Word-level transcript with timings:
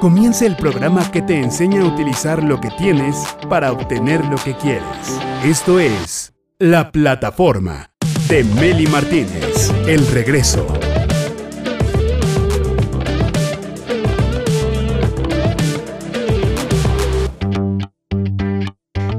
Comienza 0.00 0.46
el 0.46 0.56
programa 0.56 1.10
que 1.10 1.22
te 1.22 1.40
enseña 1.40 1.82
a 1.82 1.84
utilizar 1.86 2.42
lo 2.42 2.60
que 2.60 2.70
tienes 2.70 3.16
para 3.48 3.72
obtener 3.72 4.24
lo 4.26 4.36
que 4.36 4.54
quieres. 4.54 4.84
Esto 5.44 5.80
es 5.80 6.32
La 6.58 6.92
Plataforma 6.92 7.90
de 8.28 8.44
Meli 8.44 8.86
Martínez. 8.86 9.72
El 9.86 10.06
regreso. 10.06 10.66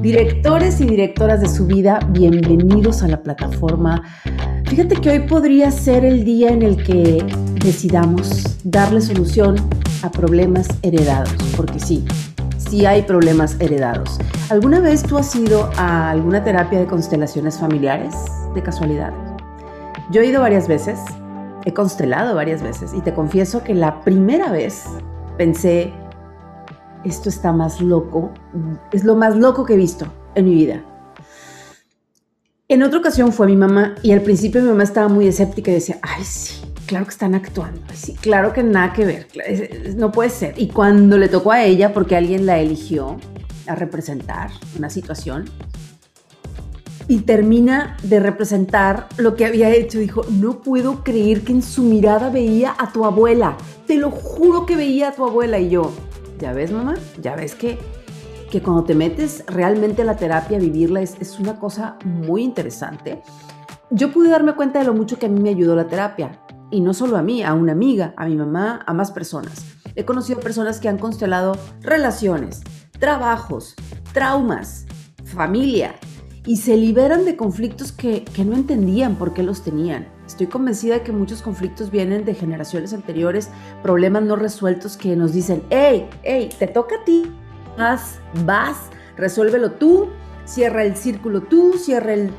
Directores 0.01 0.79
y 0.79 0.85
directoras 0.85 1.41
de 1.41 1.49
su 1.49 1.67
vida, 1.67 1.99
bienvenidos 2.09 3.03
a 3.03 3.07
la 3.07 3.21
plataforma. 3.21 4.01
Fíjate 4.65 4.95
que 4.95 5.09
hoy 5.09 5.19
podría 5.27 5.71
ser 5.71 6.05
el 6.05 6.23
día 6.23 6.49
en 6.49 6.61
el 6.61 6.83
que 6.83 7.25
decidamos 7.63 8.57
darle 8.63 9.01
solución 9.01 9.55
a 10.01 10.11
problemas 10.11 10.67
heredados, 10.81 11.33
porque 11.55 11.79
sí, 11.79 12.05
sí 12.57 12.85
hay 12.85 13.01
problemas 13.03 13.55
heredados. 13.59 14.19
¿Alguna 14.49 14.79
vez 14.79 15.03
tú 15.03 15.17
has 15.17 15.35
ido 15.35 15.69
a 15.77 16.09
alguna 16.09 16.43
terapia 16.43 16.79
de 16.79 16.85
constelaciones 16.85 17.57
familiares 17.57 18.15
de 18.55 18.63
casualidad? 18.63 19.13
Yo 20.11 20.21
he 20.21 20.27
ido 20.27 20.41
varias 20.41 20.67
veces, 20.67 20.99
he 21.65 21.73
constelado 21.73 22.35
varias 22.35 22.61
veces 22.63 22.93
y 22.93 23.01
te 23.01 23.13
confieso 23.13 23.63
que 23.63 23.75
la 23.75 24.01
primera 24.01 24.51
vez 24.51 24.85
pensé, 25.37 25.93
esto 27.03 27.29
está 27.29 27.51
más 27.51 27.81
loco, 27.81 28.31
es 28.91 29.03
lo 29.03 29.15
más 29.15 29.35
loco 29.35 29.65
que 29.65 29.73
he 29.73 29.77
visto 29.77 30.05
en 30.35 30.45
mi 30.45 30.55
vida. 30.55 30.83
En 32.67 32.83
otra 32.83 32.99
ocasión 32.99 33.33
fue 33.33 33.47
mi 33.47 33.55
mamá 33.55 33.95
y 34.03 34.11
al 34.11 34.21
principio 34.21 34.61
mi 34.61 34.67
mamá 34.67 34.83
estaba 34.83 35.07
muy 35.07 35.27
escéptica 35.27 35.71
y 35.71 35.75
decía, 35.75 35.97
ay 36.03 36.23
sí, 36.23 36.68
claro 36.89 37.05
que 37.05 37.11
están 37.11 37.35
actuando, 37.35 37.81
claro 38.19 38.51
que 38.51 38.63
nada 38.63 38.93
que 38.93 39.05
ver, 39.05 39.27
no 39.95 40.11
puede 40.11 40.31
ser. 40.31 40.55
Y 40.57 40.69
cuando 40.69 41.19
le 41.19 41.29
tocó 41.29 41.51
a 41.51 41.63
ella, 41.63 41.93
porque 41.93 42.15
alguien 42.15 42.47
la 42.47 42.57
eligió 42.57 43.17
a 43.67 43.75
representar 43.75 44.49
una 44.75 44.89
situación, 44.89 45.45
y 47.07 47.19
termina 47.19 47.95
de 48.01 48.19
representar 48.19 49.07
lo 49.17 49.35
que 49.35 49.45
había 49.45 49.69
hecho. 49.69 49.99
Dijo, 49.99 50.23
no 50.31 50.61
puedo 50.61 51.03
creer 51.03 51.41
que 51.41 51.51
en 51.51 51.61
su 51.61 51.83
mirada 51.83 52.29
veía 52.29 52.75
a 52.77 52.91
tu 52.91 53.05
abuela. 53.05 53.57
Te 53.87 53.97
lo 53.97 54.09
juro 54.11 54.65
que 54.65 54.75
veía 54.75 55.09
a 55.09 55.11
tu 55.13 55.25
abuela. 55.25 55.59
Y 55.59 55.69
yo, 55.69 55.91
ya 56.39 56.53
ves, 56.53 56.71
mamá, 56.71 56.95
ya 57.19 57.35
ves 57.35 57.55
que, 57.55 57.79
que 58.51 58.61
cuando 58.61 58.83
te 58.83 58.93
metes 58.93 59.43
realmente 59.47 60.03
a 60.03 60.05
la 60.05 60.17
terapia, 60.17 60.59
vivirla 60.59 61.01
es, 61.01 61.15
es 61.19 61.39
una 61.39 61.59
cosa 61.59 61.97
muy 62.03 62.43
interesante. 62.43 63.21
Yo 63.89 64.11
pude 64.11 64.29
darme 64.29 64.53
cuenta 64.53 64.77
de 64.77 64.85
lo 64.85 64.93
mucho 64.93 65.17
que 65.17 65.25
a 65.25 65.29
mí 65.29 65.39
me 65.39 65.49
ayudó 65.49 65.75
la 65.75 65.87
terapia. 65.87 66.39
Y 66.71 66.81
no 66.81 66.93
solo 66.93 67.17
a 67.17 67.21
mí, 67.21 67.43
a 67.43 67.53
una 67.53 67.71
amiga, 67.71 68.13
a 68.17 68.25
mi 68.25 68.35
mamá, 68.35 68.83
a 68.85 68.93
más 68.93 69.11
personas. 69.11 69.65
He 69.95 70.05
conocido 70.05 70.39
personas 70.39 70.79
que 70.79 70.87
han 70.87 70.97
constelado 70.97 71.57
relaciones, 71.81 72.61
trabajos, 72.99 73.75
traumas, 74.13 74.85
familia, 75.25 75.95
y 76.45 76.57
se 76.57 76.77
liberan 76.77 77.25
de 77.25 77.35
conflictos 77.35 77.91
que, 77.91 78.23
que, 78.23 78.45
no 78.45 78.55
entendían 78.55 79.15
por 79.15 79.33
qué 79.33 79.43
los 79.43 79.61
tenían. 79.61 80.07
Estoy 80.25 80.47
convencida 80.47 80.95
de 80.95 81.01
que 81.01 81.11
muchos 81.11 81.41
conflictos 81.41 81.91
vienen 81.91 82.25
de 82.25 82.33
generaciones 82.33 82.93
anteriores, 82.93 83.49
problemas 83.83 84.23
no 84.23 84.35
resueltos 84.35 84.95
que 84.95 85.15
nos 85.15 85.33
dicen, 85.33 85.63
hey, 85.69 86.09
hey, 86.23 86.49
te 86.57 86.67
toca 86.67 86.95
a 86.95 87.03
ti, 87.03 87.31
vas, 87.77 88.19
vas, 88.45 88.77
resuélvelo 89.17 89.73
tú, 89.73 90.07
cierra 90.45 90.83
el 90.83 90.95
círculo 90.95 91.41
tú, 91.41 91.73
cierra 91.77 92.13
el, 92.13 92.31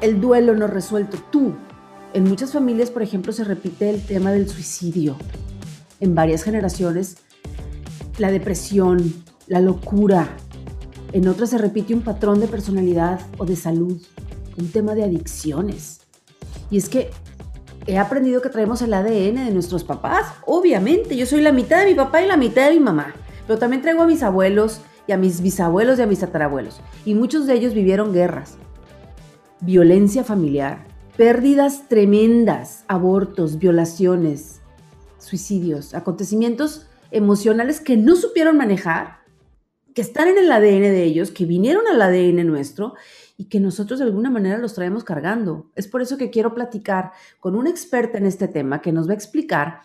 el 0.00 0.20
duelo 0.20 0.54
no 0.54 0.66
resuelto 0.66 1.18
tú. 1.30 1.54
En 2.16 2.24
muchas 2.24 2.54
familias, 2.54 2.90
por 2.90 3.02
ejemplo, 3.02 3.30
se 3.30 3.44
repite 3.44 3.90
el 3.90 4.00
tema 4.00 4.32
del 4.32 4.48
suicidio. 4.48 5.16
En 6.00 6.14
varias 6.14 6.44
generaciones, 6.44 7.18
la 8.16 8.30
depresión, 8.30 9.12
la 9.46 9.60
locura, 9.60 10.30
en 11.12 11.28
otras 11.28 11.50
se 11.50 11.58
repite 11.58 11.92
un 11.92 12.00
patrón 12.00 12.40
de 12.40 12.48
personalidad 12.48 13.20
o 13.36 13.44
de 13.44 13.54
salud, 13.54 14.00
un 14.56 14.72
tema 14.72 14.94
de 14.94 15.04
adicciones. 15.04 16.00
Y 16.70 16.78
es 16.78 16.88
que 16.88 17.10
he 17.86 17.98
aprendido 17.98 18.40
que 18.40 18.48
traemos 18.48 18.80
el 18.80 18.94
ADN 18.94 19.44
de 19.44 19.50
nuestros 19.52 19.84
papás. 19.84 20.24
Obviamente, 20.46 21.18
yo 21.18 21.26
soy 21.26 21.42
la 21.42 21.52
mitad 21.52 21.80
de 21.80 21.90
mi 21.90 21.94
papá 21.94 22.22
y 22.22 22.28
la 22.28 22.38
mitad 22.38 22.70
de 22.70 22.76
mi 22.76 22.80
mamá. 22.80 23.14
Pero 23.46 23.58
también 23.58 23.82
traigo 23.82 24.00
a 24.00 24.06
mis 24.06 24.22
abuelos 24.22 24.80
y 25.06 25.12
a 25.12 25.18
mis 25.18 25.42
bisabuelos 25.42 25.98
y 25.98 26.02
a 26.02 26.06
mis 26.06 26.20
tatarabuelos. 26.20 26.80
Y 27.04 27.14
muchos 27.14 27.46
de 27.46 27.52
ellos 27.52 27.74
vivieron 27.74 28.14
guerras, 28.14 28.54
violencia 29.60 30.24
familiar, 30.24 30.95
pérdidas 31.16 31.88
tremendas, 31.88 32.84
abortos, 32.88 33.58
violaciones, 33.58 34.60
suicidios, 35.18 35.94
acontecimientos 35.94 36.86
emocionales 37.10 37.80
que 37.80 37.96
no 37.96 38.16
supieron 38.16 38.56
manejar 38.56 39.20
que 39.94 40.02
están 40.02 40.28
en 40.28 40.36
el 40.36 40.52
ADN 40.52 40.82
de 40.82 41.04
ellos, 41.04 41.30
que 41.30 41.46
vinieron 41.46 41.86
al 41.88 42.02
ADN 42.02 42.46
nuestro 42.46 42.94
y 43.38 43.46
que 43.46 43.60
nosotros 43.60 43.98
de 43.98 44.04
alguna 44.04 44.28
manera 44.28 44.58
los 44.58 44.74
traemos 44.74 45.04
cargando. 45.04 45.70
Es 45.74 45.88
por 45.88 46.02
eso 46.02 46.18
que 46.18 46.28
quiero 46.28 46.54
platicar 46.54 47.12
con 47.40 47.56
una 47.56 47.70
experta 47.70 48.18
en 48.18 48.26
este 48.26 48.46
tema 48.46 48.82
que 48.82 48.92
nos 48.92 49.08
va 49.08 49.12
a 49.12 49.16
explicar 49.16 49.80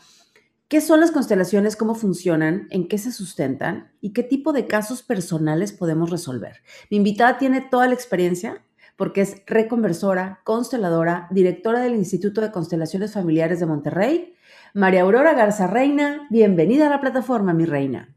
qué 0.67 0.81
son 0.81 0.99
las 0.99 1.11
constelaciones, 1.11 1.77
cómo 1.77 1.95
funcionan, 1.95 2.67
en 2.71 2.89
qué 2.89 2.97
se 2.97 3.13
sustentan 3.13 3.93
y 4.01 4.11
qué 4.11 4.23
tipo 4.23 4.51
de 4.51 4.67
casos 4.67 5.01
personales 5.01 5.71
podemos 5.71 6.09
resolver. 6.09 6.57
Mi 6.89 6.97
invitada 6.97 7.37
tiene 7.37 7.61
toda 7.61 7.87
la 7.87 7.93
experiencia 7.93 8.61
porque 9.01 9.21
es 9.21 9.41
reconversora, 9.47 10.41
consteladora, 10.43 11.27
directora 11.31 11.79
del 11.79 11.95
Instituto 11.95 12.39
de 12.39 12.51
Constelaciones 12.51 13.13
Familiares 13.13 13.59
de 13.59 13.65
Monterrey. 13.65 14.35
María 14.75 15.01
Aurora 15.01 15.33
Garza 15.33 15.65
Reina, 15.65 16.27
bienvenida 16.29 16.85
a 16.85 16.91
la 16.91 17.01
plataforma, 17.01 17.51
mi 17.51 17.65
reina. 17.65 18.15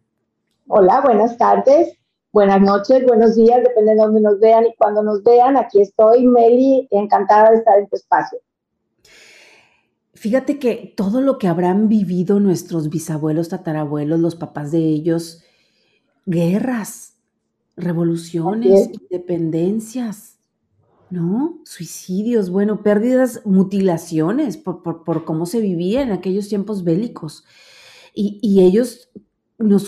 Hola, 0.68 1.00
buenas 1.00 1.38
tardes, 1.38 1.96
buenas 2.32 2.60
noches, 2.60 3.02
buenos 3.06 3.34
días, 3.34 3.62
depende 3.62 3.92
de 3.92 3.96
dónde 3.96 4.20
nos 4.20 4.38
vean 4.40 4.66
y 4.66 4.74
cuando 4.76 5.02
nos 5.02 5.22
vean. 5.22 5.56
Aquí 5.56 5.80
estoy, 5.80 6.26
Meli, 6.26 6.86
encantada 6.90 7.52
de 7.52 7.56
estar 7.56 7.78
en 7.78 7.88
tu 7.88 7.96
espacio. 7.96 8.38
Fíjate 10.12 10.58
que 10.58 10.92
todo 10.94 11.22
lo 11.22 11.38
que 11.38 11.48
habrán 11.48 11.88
vivido 11.88 12.40
nuestros 12.40 12.90
bisabuelos, 12.90 13.48
tatarabuelos, 13.48 14.20
los 14.20 14.36
papás 14.36 14.70
de 14.70 14.80
ellos, 14.80 15.44
guerras, 16.26 17.16
revoluciones, 17.74 18.90
independencias, 18.92 20.33
¿no? 21.10 21.58
Suicidios, 21.64 22.50
bueno, 22.50 22.82
pérdidas, 22.82 23.42
mutilaciones 23.44 24.56
por, 24.56 24.82
por, 24.82 25.24
cómo 25.24 25.46
se 25.46 25.60
vivía 25.60 26.02
en 26.02 26.12
aquellos 26.12 26.48
tiempos 26.48 26.84
bélicos. 26.84 27.44
Y, 28.14 28.38
y 28.42 28.64
ellos 28.64 29.10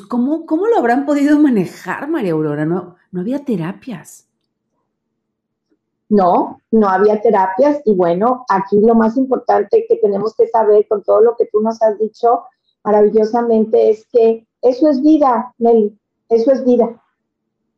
¿cómo, 0.09 0.47
¿Cómo 0.47 0.67
lo 0.67 0.79
habrán 0.79 1.07
podido 1.07 1.39
manejar, 1.39 2.09
María 2.09 2.33
Aurora? 2.33 2.65
No, 2.65 2.97
no 3.11 3.21
había 3.21 3.45
terapias. 3.45 4.29
No, 6.09 6.61
no 6.71 6.89
había 6.89 7.21
terapias 7.21 7.81
y 7.85 7.95
bueno, 7.95 8.45
aquí 8.49 8.79
lo 8.81 8.95
más 8.95 9.17
importante 9.17 9.87
que 9.89 9.97
tenemos 9.97 10.37
que 10.37 10.47
saber 10.47 10.87
con 10.87 11.03
todo 11.03 11.21
lo 11.21 11.37
que 11.37 11.47
tú 11.47 11.61
nos 11.61 11.83
has 11.83 11.99
dicho 11.99 12.45
maravillosamente 12.85 13.91
es 13.91 14.07
que 14.13 14.47
eso 14.63 14.89
es 14.89 15.03
vida, 15.03 15.53
Nelly, 15.59 15.99
eso 16.29 16.53
es 16.53 16.65
vida. 16.65 17.03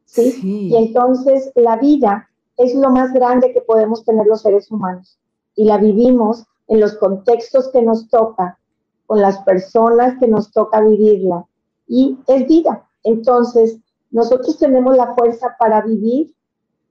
¿sí? 0.04 0.32
¿sí? 0.32 0.68
Y 0.68 0.76
entonces 0.76 1.50
la 1.54 1.76
vida 1.78 2.27
es 2.58 2.74
lo 2.74 2.90
más 2.90 3.12
grande 3.12 3.52
que 3.52 3.60
podemos 3.60 4.04
tener 4.04 4.26
los 4.26 4.42
seres 4.42 4.70
humanos 4.70 5.18
y 5.54 5.64
la 5.64 5.78
vivimos 5.78 6.44
en 6.66 6.80
los 6.80 6.94
contextos 6.96 7.70
que 7.72 7.82
nos 7.82 8.08
toca, 8.08 8.58
con 9.06 9.22
las 9.22 9.38
personas 9.38 10.18
que 10.18 10.28
nos 10.28 10.50
toca 10.52 10.80
vivirla 10.82 11.46
y 11.86 12.18
es 12.26 12.46
vida. 12.46 12.86
Entonces, 13.04 13.78
nosotros 14.10 14.58
tenemos 14.58 14.96
la 14.96 15.14
fuerza 15.14 15.56
para 15.58 15.80
vivir 15.80 16.34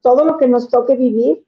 todo 0.01 0.25
lo 0.25 0.37
que 0.37 0.47
nos 0.47 0.69
toque 0.69 0.95
vivir 0.95 1.45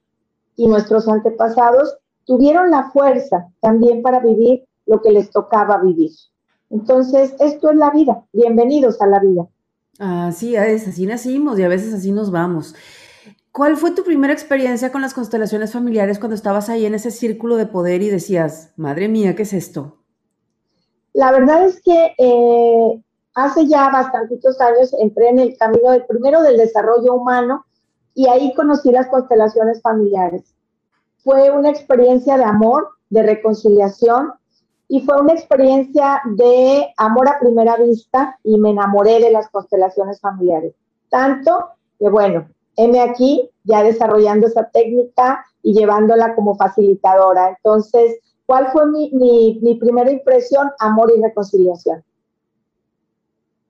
y 0.55 0.67
nuestros 0.67 1.07
antepasados 1.07 1.97
tuvieron 2.25 2.69
la 2.69 2.91
fuerza 2.91 3.49
también 3.61 4.01
para 4.01 4.19
vivir 4.19 4.65
lo 4.85 5.01
que 5.01 5.11
les 5.11 5.31
tocaba 5.31 5.77
vivir. 5.77 6.11
Entonces, 6.69 7.33
esto 7.39 7.71
es 7.71 7.77
la 7.77 7.89
vida. 7.89 8.23
Bienvenidos 8.33 9.01
a 9.01 9.07
la 9.07 9.19
vida. 9.19 9.47
Así 9.97 10.55
es, 10.55 10.87
así 10.87 11.05
nacimos 11.05 11.57
y 11.57 11.63
a 11.63 11.67
veces 11.67 11.93
así 11.93 12.11
nos 12.11 12.31
vamos. 12.31 12.75
¿Cuál 13.51 13.77
fue 13.77 13.91
tu 13.91 14.03
primera 14.03 14.31
experiencia 14.31 14.91
con 14.91 15.01
las 15.01 15.13
constelaciones 15.13 15.73
familiares 15.73 16.19
cuando 16.19 16.35
estabas 16.35 16.69
ahí 16.69 16.85
en 16.85 16.93
ese 16.93 17.09
círculo 17.09 17.55
de 17.55 17.65
poder 17.65 18.01
y 18.01 18.09
decías, 18.09 18.73
madre 18.77 19.07
mía, 19.07 19.35
¿qué 19.35 19.43
es 19.43 19.53
esto? 19.53 19.97
La 21.13 21.31
verdad 21.31 21.65
es 21.65 21.81
que 21.81 22.13
eh, 22.17 23.03
hace 23.33 23.67
ya 23.67 23.89
bastantitos 23.89 24.61
años 24.61 24.93
entré 24.99 25.29
en 25.29 25.39
el 25.39 25.57
camino 25.57 25.89
primero 26.07 26.41
del 26.43 26.57
desarrollo 26.57 27.15
humano 27.15 27.65
y 28.13 28.27
ahí 28.27 28.53
conocí 28.53 28.91
las 28.91 29.07
constelaciones 29.07 29.81
familiares. 29.81 30.53
Fue 31.23 31.49
una 31.49 31.69
experiencia 31.69 32.37
de 32.37 32.43
amor, 32.43 32.89
de 33.09 33.23
reconciliación 33.23 34.31
y 34.87 35.01
fue 35.01 35.19
una 35.19 35.33
experiencia 35.33 36.21
de 36.25 36.93
amor 36.97 37.27
a 37.27 37.39
primera 37.39 37.77
vista 37.77 38.37
y 38.43 38.59
me 38.59 38.69
enamoré 38.69 39.19
de 39.19 39.31
las 39.31 39.49
constelaciones 39.49 40.19
familiares. 40.21 40.73
Tanto 41.09 41.69
que 41.97 42.09
bueno, 42.09 42.47
heme 42.79 43.01
aquí 43.01 43.49
ya 43.63 43.83
desarrollando 43.83 44.47
esa 44.47 44.69
técnica 44.69 45.45
y 45.61 45.73
llevándola 45.73 46.35
como 46.35 46.55
facilitadora. 46.55 47.49
Entonces, 47.49 48.19
¿cuál 48.45 48.71
fue 48.71 48.87
mi, 48.87 49.59
mi 49.61 49.75
primera 49.75 50.11
impresión? 50.11 50.69
Amor 50.79 51.11
y 51.15 51.21
reconciliación. 51.21 52.03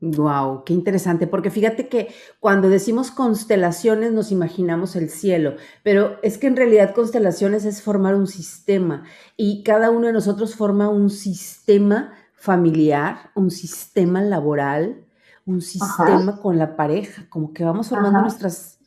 Wow, 0.01 0.63
qué 0.63 0.71
interesante, 0.73 1.27
porque 1.27 1.49
fíjate 1.49 1.89
que 1.89 2.07
cuando 2.39 2.69
decimos 2.69 3.11
constelaciones 3.11 4.13
nos 4.13 4.31
imaginamos 4.31 4.95
el 4.95 5.09
cielo, 5.09 5.55
pero 5.83 6.15
es 6.23 6.37
que 6.37 6.47
en 6.47 6.55
realidad 6.55 6.95
constelaciones 6.95 7.65
es 7.65 7.81
formar 7.81 8.15
un 8.15 8.27
sistema 8.27 9.03
y 9.35 9.61
cada 9.63 9.91
uno 9.91 10.07
de 10.07 10.13
nosotros 10.13 10.55
forma 10.55 10.87
un 10.87 11.09
sistema 11.09 12.13
familiar, 12.33 13.31
un 13.35 13.51
sistema 13.51 14.21
laboral, 14.21 15.03
un 15.45 15.61
sistema 15.61 16.39
con 16.41 16.57
la 16.57 16.77
pareja, 16.77 17.25
como 17.27 17.51
que 17.51 17.65
vamos 17.65 17.89
formando 17.89 18.21
nuestras 18.21 18.78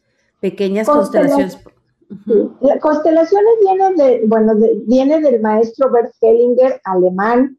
pequeñas 0.42 0.88
constelaciones. 0.88 1.58
La 2.60 2.78
constelaciones 2.80 3.54
viene 3.62 3.94
de, 3.94 4.22
bueno, 4.26 4.54
viene 4.86 5.20
del 5.20 5.40
maestro 5.40 5.90
Bert 5.90 6.12
Hellinger, 6.20 6.80
alemán, 6.84 7.58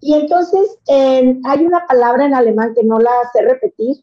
y 0.00 0.14
entonces 0.14 0.78
hay 0.88 1.64
una 1.64 1.84
palabra 1.86 2.24
en 2.24 2.34
alemán 2.34 2.74
que 2.74 2.84
no 2.84 2.98
la 2.98 3.10
sé 3.32 3.42
repetir, 3.42 3.96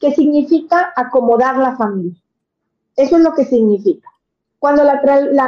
que 0.00 0.12
significa 0.12 0.92
acomodar 0.96 1.58
la 1.58 1.76
familia. 1.76 2.20
Eso 2.96 3.16
es 3.16 3.22
lo 3.22 3.34
que 3.34 3.44
significa. 3.44 4.08
Cuando 4.58 4.82
la, 4.82 5.02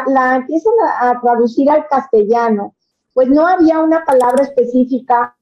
la, 0.06 0.36
empiezan 0.36 0.74
a, 1.00 1.18
traducir 1.22 1.70
al 1.70 1.88
castellano, 1.88 2.74
pues 3.14 3.28
no 3.28 3.46
había 3.46 3.80
una 3.80 4.04
palabra 4.04 4.44
específica. 4.44 5.34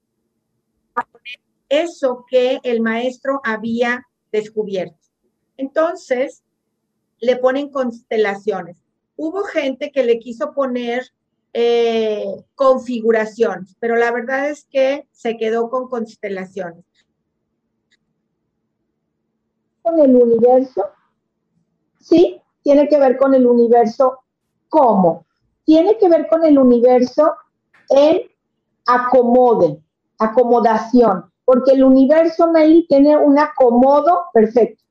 Eso 1.69 2.25
que 2.29 2.61
el 2.63 2.81
maestro 2.81 3.41
había 3.43 4.07
descubierto. 4.31 5.05
Entonces, 5.57 6.44
le 7.21 7.37
ponen 7.37 7.71
constelaciones. 7.71 8.83
Hubo 9.17 9.43
gente 9.45 9.93
que 9.93 10.05
le 10.05 10.19
quiso 10.19 10.53
poner 10.53 11.05
eh, 11.53 12.27
configuraciones, 12.57 13.77
pero 13.79 13.95
la 13.95 14.11
verdad 14.11 14.49
es 14.51 14.65
que 14.65 15.07
se 15.13 15.37
quedó 15.37 15.71
con 15.71 15.89
constelaciones. 15.89 16.85
Con 19.83 20.01
el 20.01 20.17
universo, 20.17 20.87
sí, 22.01 22.41
tiene 22.63 22.89
que 22.89 22.99
ver 22.99 23.17
con 23.17 23.35
el 23.35 23.47
universo. 23.47 24.19
¿Cómo? 24.69 25.27
Tiene 25.65 25.97
que 25.99 26.09
ver 26.09 26.27
con 26.27 26.45
el 26.45 26.59
universo 26.59 27.37
en 27.91 28.23
acomode, 28.87 29.79
acomodación, 30.19 31.31
porque 31.45 31.73
el 31.73 31.85
universo, 31.85 32.51
Meli, 32.51 32.87
tiene 32.89 33.17
un 33.17 33.39
acomodo 33.39 34.25
perfecto. 34.33 34.83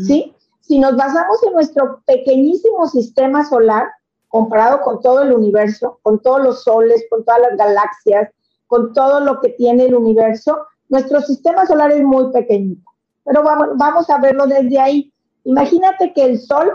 ¿Sí? 0.00 0.35
Si 0.66 0.80
nos 0.80 0.96
basamos 0.96 1.40
en 1.46 1.52
nuestro 1.52 2.02
pequeñísimo 2.06 2.88
sistema 2.88 3.44
solar, 3.44 3.86
comparado 4.26 4.80
con 4.80 5.00
todo 5.00 5.22
el 5.22 5.32
universo, 5.32 6.00
con 6.02 6.20
todos 6.20 6.42
los 6.42 6.64
soles, 6.64 7.04
con 7.08 7.24
todas 7.24 7.40
las 7.40 7.56
galaxias, 7.56 8.30
con 8.66 8.92
todo 8.92 9.20
lo 9.20 9.40
que 9.40 9.50
tiene 9.50 9.84
el 9.84 9.94
universo, 9.94 10.66
nuestro 10.88 11.20
sistema 11.20 11.66
solar 11.66 11.92
es 11.92 12.02
muy 12.02 12.32
pequeñito. 12.32 12.82
Pero 13.24 13.44
vamos, 13.44 13.68
vamos 13.76 14.10
a 14.10 14.18
verlo 14.18 14.48
desde 14.48 14.80
ahí. 14.80 15.12
Imagínate 15.44 16.12
que 16.12 16.24
el 16.24 16.40
Sol, 16.40 16.72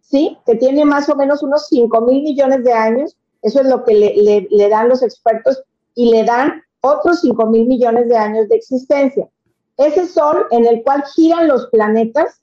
¿sí? 0.00 0.38
Que 0.46 0.54
tiene 0.54 0.84
más 0.84 1.08
o 1.08 1.16
menos 1.16 1.42
unos 1.42 1.66
5 1.66 2.00
mil 2.02 2.22
millones 2.22 2.62
de 2.62 2.72
años, 2.72 3.16
eso 3.42 3.60
es 3.60 3.66
lo 3.66 3.82
que 3.82 3.94
le, 3.94 4.46
le 4.48 4.68
dan 4.68 4.88
los 4.88 5.02
expertos, 5.02 5.60
y 5.96 6.12
le 6.12 6.22
dan 6.22 6.62
otros 6.82 7.20
5 7.22 7.46
mil 7.46 7.66
millones 7.66 8.08
de 8.08 8.16
años 8.16 8.48
de 8.48 8.54
existencia. 8.54 9.28
Ese 9.76 10.06
Sol 10.06 10.46
en 10.52 10.66
el 10.66 10.84
cual 10.84 11.02
giran 11.16 11.48
los 11.48 11.66
planetas, 11.66 12.41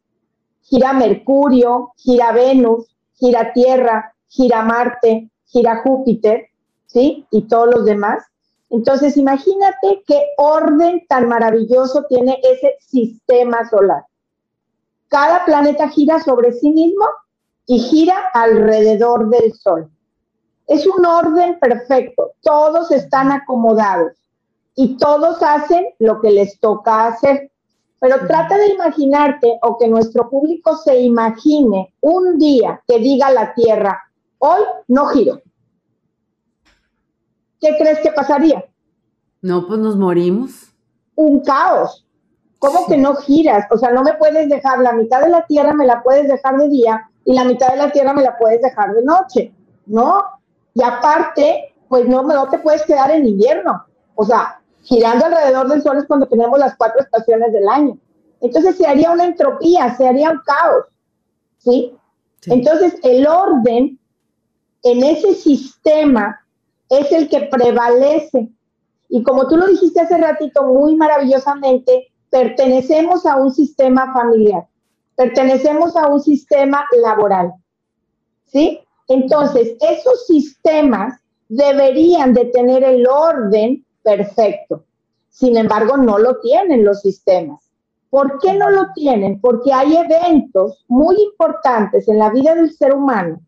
gira 0.70 0.94
Mercurio, 0.94 1.94
gira 1.98 2.32
Venus, 2.32 2.96
gira 3.16 3.54
Tierra, 3.54 4.14
gira 4.28 4.62
Marte, 4.62 5.30
gira 5.46 5.82
Júpiter, 5.84 6.48
¿sí? 6.86 7.26
Y 7.32 7.48
todos 7.48 7.74
los 7.74 7.86
demás. 7.86 8.24
Entonces, 8.70 9.18
imagínate 9.18 10.04
qué 10.06 10.28
orden 10.38 11.06
tan 11.08 11.28
maravilloso 11.28 12.06
tiene 12.08 12.40
ese 12.44 12.76
sistema 12.80 13.68
solar. 13.68 14.04
Cada 15.08 15.44
planeta 15.44 15.90
gira 15.90 16.22
sobre 16.22 16.54
sí 16.54 16.72
mismo 16.72 17.06
y 17.66 17.80
gira 17.80 18.30
alrededor 18.34 19.30
del 19.30 19.54
Sol. 19.54 19.90
Es 20.68 20.86
un 20.86 21.04
orden 21.04 21.58
perfecto, 21.60 22.34
todos 22.42 22.92
están 22.92 23.32
acomodados 23.32 24.14
y 24.76 24.98
todos 24.98 25.42
hacen 25.42 25.84
lo 25.98 26.22
que 26.22 26.30
les 26.30 26.60
toca 26.60 27.08
hacer. 27.08 27.49
Pero 28.00 28.26
trata 28.28 28.58
de 28.58 28.74
imaginarte 28.74 29.60
o 29.62 29.78
que 29.78 29.88
nuestro 29.88 30.30
público 30.30 30.78
se 30.78 31.02
imagine 31.02 31.94
un 32.00 32.38
día 32.38 32.82
que 32.88 33.00
diga 33.00 33.30
la 33.32 33.54
Tierra, 33.54 34.00
hoy 34.38 34.62
no 34.88 35.08
giro. 35.08 35.42
¿Qué 37.60 37.76
crees 37.78 38.00
que 38.00 38.12
pasaría? 38.12 38.64
No, 39.42 39.68
pues 39.68 39.80
nos 39.80 39.98
morimos. 39.98 40.74
Un 41.16 41.42
caos. 41.42 42.06
¿Cómo 42.58 42.88
que 42.88 42.98
no 42.98 43.16
giras? 43.16 43.66
O 43.72 43.78
sea, 43.78 43.92
no 43.92 44.02
me 44.02 44.14
puedes 44.14 44.50
dejar 44.50 44.80
la 44.80 44.94
mitad 44.94 45.22
de 45.22 45.30
la 45.30 45.46
Tierra, 45.46 45.74
me 45.74 45.86
la 45.86 46.02
puedes 46.02 46.28
dejar 46.28 46.58
de 46.58 46.70
día 46.70 47.10
y 47.26 47.34
la 47.34 47.44
mitad 47.44 47.70
de 47.70 47.78
la 47.78 47.92
Tierra 47.92 48.14
me 48.14 48.24
la 48.24 48.38
puedes 48.38 48.62
dejar 48.62 48.94
de 48.94 49.04
noche, 49.04 49.54
¿no? 49.86 50.24
Y 50.74 50.84
aparte, 50.84 51.76
pues 51.90 52.08
no, 52.08 52.24
no 52.24 52.50
te 52.50 52.60
puedes 52.60 52.84
quedar 52.84 53.12
en 53.12 53.28
invierno. 53.28 53.86
O 54.16 54.26
sea, 54.26 54.62
girando 54.82 55.26
alrededor 55.26 55.68
del 55.70 55.82
Sol 55.82 55.98
es 55.98 56.06
cuando 56.06 56.28
tenemos 56.28 56.58
las 56.60 56.76
cuatro 56.76 57.02
estaciones 57.02 57.54
del 57.54 57.68
año. 57.68 57.98
Entonces 58.42 58.78
se 58.78 58.88
haría 58.88 59.12
una 59.12 59.26
entropía, 59.26 59.96
se 59.96 60.08
haría 60.08 60.32
un 60.32 60.40
caos, 60.46 60.86
¿sí? 61.58 61.94
Entonces 62.46 62.96
el 63.04 63.28
orden 63.28 64.00
en 64.84 65.04
ese 65.04 65.34
sistema 65.36 66.40
es 66.90 67.12
el 67.12 67.30
que 67.30 67.42
prevalece. 67.42 68.50
Y 69.10 69.24
como 69.24 69.48
tú 69.48 69.58
lo 69.58 69.68
dijiste 69.68 70.02
hace 70.02 70.18
ratito 70.18 70.64
muy 70.64 70.96
maravillosamente, 70.96 72.08
pertenecemos 72.30 73.26
a 73.26 73.36
un 73.36 73.52
sistema 73.52 74.14
familiar, 74.14 74.68
pertenecemos 75.16 75.96
a 75.96 76.08
un 76.08 76.22
sistema 76.22 76.86
laboral, 77.02 77.54
¿sí? 78.46 78.80
Entonces, 79.08 79.76
esos 79.82 80.28
sistemas 80.28 81.20
deberían 81.48 82.36
de 82.36 82.46
tener 82.46 82.84
el 82.84 83.08
orden 83.08 83.84
perfecto. 84.04 84.84
Sin 85.30 85.58
embargo, 85.58 85.98
no 85.98 86.18
lo 86.18 86.40
tienen 86.40 86.84
los 86.84 87.02
sistemas. 87.02 87.70
¿Por 88.10 88.40
qué 88.40 88.54
no 88.54 88.70
lo 88.70 88.88
tienen? 88.94 89.40
Porque 89.40 89.72
hay 89.72 89.96
eventos 89.96 90.84
muy 90.88 91.22
importantes 91.22 92.08
en 92.08 92.18
la 92.18 92.30
vida 92.30 92.56
del 92.56 92.74
ser 92.74 92.94
humano 92.94 93.40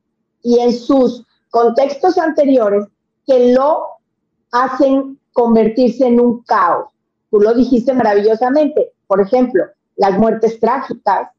y 0.44 0.60
en 0.60 0.74
sus 0.74 1.26
contextos 1.50 2.18
anteriores 2.18 2.86
que 3.26 3.54
lo 3.54 3.84
hacen 4.52 5.20
convertirse 5.34 6.08
en 6.08 6.20
un 6.20 6.44
caos. 6.44 6.92
Tú 7.30 7.40
lo 7.40 7.54
dijiste 7.54 7.94
maravillosamente. 7.94 8.92
Por 9.08 9.22
ejemplo, 9.22 9.64
las 9.96 10.18
muertes 10.18 10.60
trágicas, 10.60 11.30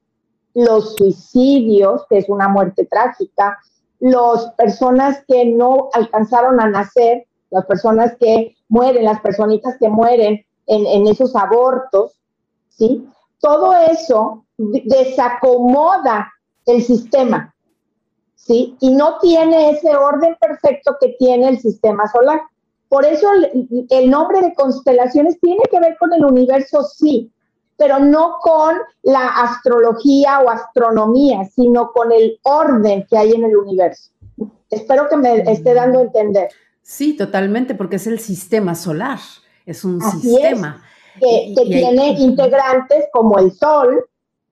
los 0.54 0.97
suicidios, 0.97 2.02
que 2.09 2.19
es 2.19 2.28
una 2.28 2.49
muerte 2.49 2.87
trágica, 2.87 3.59
las 4.00 4.50
personas 4.52 5.23
que 5.28 5.45
no 5.45 5.90
alcanzaron 5.92 6.61
a 6.61 6.69
nacer, 6.69 7.26
las 7.52 7.66
personas 7.66 8.16
que 8.18 8.56
mueren, 8.68 9.04
las 9.04 9.21
personitas 9.21 9.76
que 9.78 9.88
mueren 9.88 10.44
en, 10.66 11.06
esos 11.06 11.37
abortos, 11.37 12.12
¿sí? 12.71 13.06
Todo 13.38 13.75
eso 13.75 14.44
desacomoda 14.56 16.32
el 16.66 16.82
sistema, 16.82 17.54
¿sí? 18.35 18.76
Y 18.80 18.90
no 18.94 19.18
tiene 19.18 19.71
ese 19.71 19.94
orden 19.94 20.37
perfecto 20.40 20.97
que 21.00 21.14
tiene 21.18 21.49
el 21.49 21.61
sistema 21.61 22.09
solar. 22.09 22.40
Por 22.88 23.04
eso 23.04 23.28
el, 23.90 24.11
nombre 24.11 24.40
de 24.40 24.54
constelaciones 24.54 25.38
tiene 25.40 25.62
que 25.71 25.80
ver 25.80 25.97
con 25.99 26.12
el 26.12 26.25
universo, 26.25 26.85
sí, 26.85 27.30
pero 27.76 27.99
no 27.99 28.37
con 28.40 28.76
la 29.02 29.26
astrología 29.26 30.40
o 30.40 30.49
astronomía, 30.49 31.44
sino 31.54 31.90
con 31.92 32.12
el 32.12 32.38
orden 32.42 33.06
que 33.09 33.18
hay 33.18 33.32
en 33.32 33.44
el 33.44 33.56
universo. 33.56 34.11
Espero 34.71 35.09
que 35.09 35.16
me 35.16 35.40
esté 35.50 35.75
dando 35.75 35.99
a 35.99 36.02
entender. 36.02 36.49
Sí, 36.83 37.17
totalmente, 37.17 37.75
porque 37.75 37.97
es 37.97 38.07
el 38.07 38.19
sistema 38.19 38.75
solar, 38.75 39.19
es 39.65 39.85
un 39.85 40.01
sistema. 40.01 40.83
que, 41.19 41.55
tiene 41.57 42.09
integrantes 42.19 43.07
como 43.12 43.39
el 43.39 43.53
Sol 43.53 44.05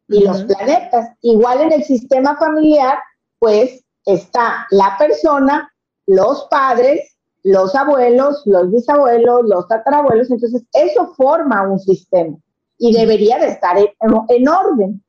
y 0.09 0.25
los 0.25 0.45
planetas. 0.45 1.11
Igual 1.23 1.63
en 1.63 1.73
el 1.73 1.85
sistema 1.85 2.37
familiar, 2.37 2.99
pues 3.39 3.85
está 4.05 4.67
la 4.71 4.97
persona, 4.99 5.73
los 6.07 6.47
padres, 6.51 7.17
los 7.43 7.75
abuelos, 7.75 8.43
los 8.47 8.71
bisabuelos, 8.71 9.43
los 9.45 9.67
tatarabuelos, 9.69 10.31
entonces 10.31 10.63
eso 10.73 11.13
forma 11.17 11.63
un 11.69 11.79
sistema 11.79 12.37
y 12.79 12.93
debería 12.93 13.39
de 13.39 13.49
estar 13.49 13.77
en, 13.79 14.49
orden. 14.49 15.03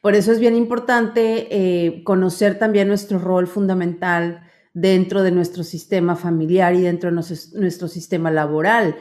Por 0.00 0.14
eso 0.14 0.32
es 0.32 0.38
bien 0.38 0.56
importante 0.56 1.46
eh, 1.50 2.04
conocer 2.04 2.58
también 2.58 2.88
nuestro 2.88 3.18
rol 3.18 3.46
fundamental 3.46 4.42
dentro 4.72 5.22
de 5.22 5.30
nuestro 5.30 5.64
sistema 5.64 6.16
familiar 6.16 6.74
y 6.74 6.82
dentro 6.82 7.10
de 7.10 7.16
nuestro, 7.16 7.88
sistema 7.88 8.30
laboral. 8.30 8.96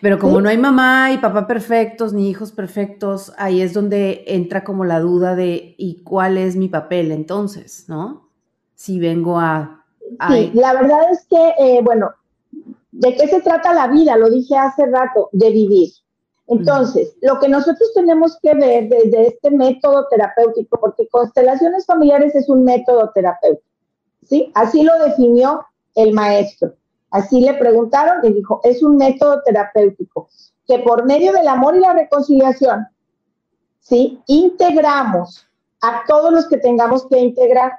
Pero 0.00 0.18
como 0.18 0.40
no 0.40 0.48
hay 0.48 0.58
mamá 0.58 1.12
y 1.12 1.18
papá 1.18 1.46
perfectos 1.46 2.12
ni 2.12 2.30
hijos 2.30 2.52
perfectos, 2.52 3.32
ahí 3.36 3.60
es 3.60 3.74
donde 3.74 4.24
entra 4.28 4.62
como 4.62 4.84
la 4.84 5.00
duda 5.00 5.34
de 5.34 5.74
¿y 5.76 6.02
cuál 6.02 6.38
es 6.38 6.56
mi 6.56 6.68
papel 6.68 7.10
entonces? 7.10 7.88
¿No? 7.88 8.28
Si 8.74 8.98
vengo 8.98 9.38
a... 9.40 9.84
Sí, 10.28 10.52
la 10.54 10.74
verdad 10.74 11.10
es 11.10 11.26
que, 11.28 11.54
eh, 11.58 11.80
bueno, 11.82 12.12
¿De 12.94 13.12
qué 13.16 13.26
se 13.26 13.40
trata 13.40 13.74
la 13.74 13.88
vida? 13.88 14.16
Lo 14.16 14.30
dije 14.30 14.56
hace 14.56 14.86
rato, 14.86 15.28
de 15.32 15.50
vivir. 15.50 15.90
Entonces, 16.46 17.16
lo 17.22 17.40
que 17.40 17.48
nosotros 17.48 17.90
tenemos 17.92 18.38
que 18.40 18.54
ver 18.54 18.88
desde 18.88 19.28
este 19.28 19.50
método 19.50 20.06
terapéutico, 20.08 20.78
porque 20.78 21.08
constelaciones 21.08 21.86
familiares 21.86 22.36
es 22.36 22.48
un 22.48 22.62
método 22.62 23.10
terapéutico, 23.12 23.66
¿sí? 24.24 24.50
Así 24.54 24.82
lo 24.82 24.98
definió 24.98 25.64
el 25.94 26.12
maestro. 26.12 26.74
Así 27.10 27.40
le 27.40 27.54
preguntaron 27.54 28.24
y 28.24 28.32
dijo, 28.32 28.60
es 28.64 28.82
un 28.82 28.96
método 28.96 29.40
terapéutico 29.44 30.28
que 30.66 30.78
por 30.80 31.04
medio 31.04 31.32
del 31.32 31.46
amor 31.46 31.76
y 31.76 31.80
la 31.80 31.92
reconciliación, 31.92 32.86
¿sí? 33.80 34.20
Integramos 34.26 35.46
a 35.82 36.02
todos 36.08 36.32
los 36.32 36.48
que 36.48 36.56
tengamos 36.56 37.06
que 37.06 37.18
integrar. 37.18 37.72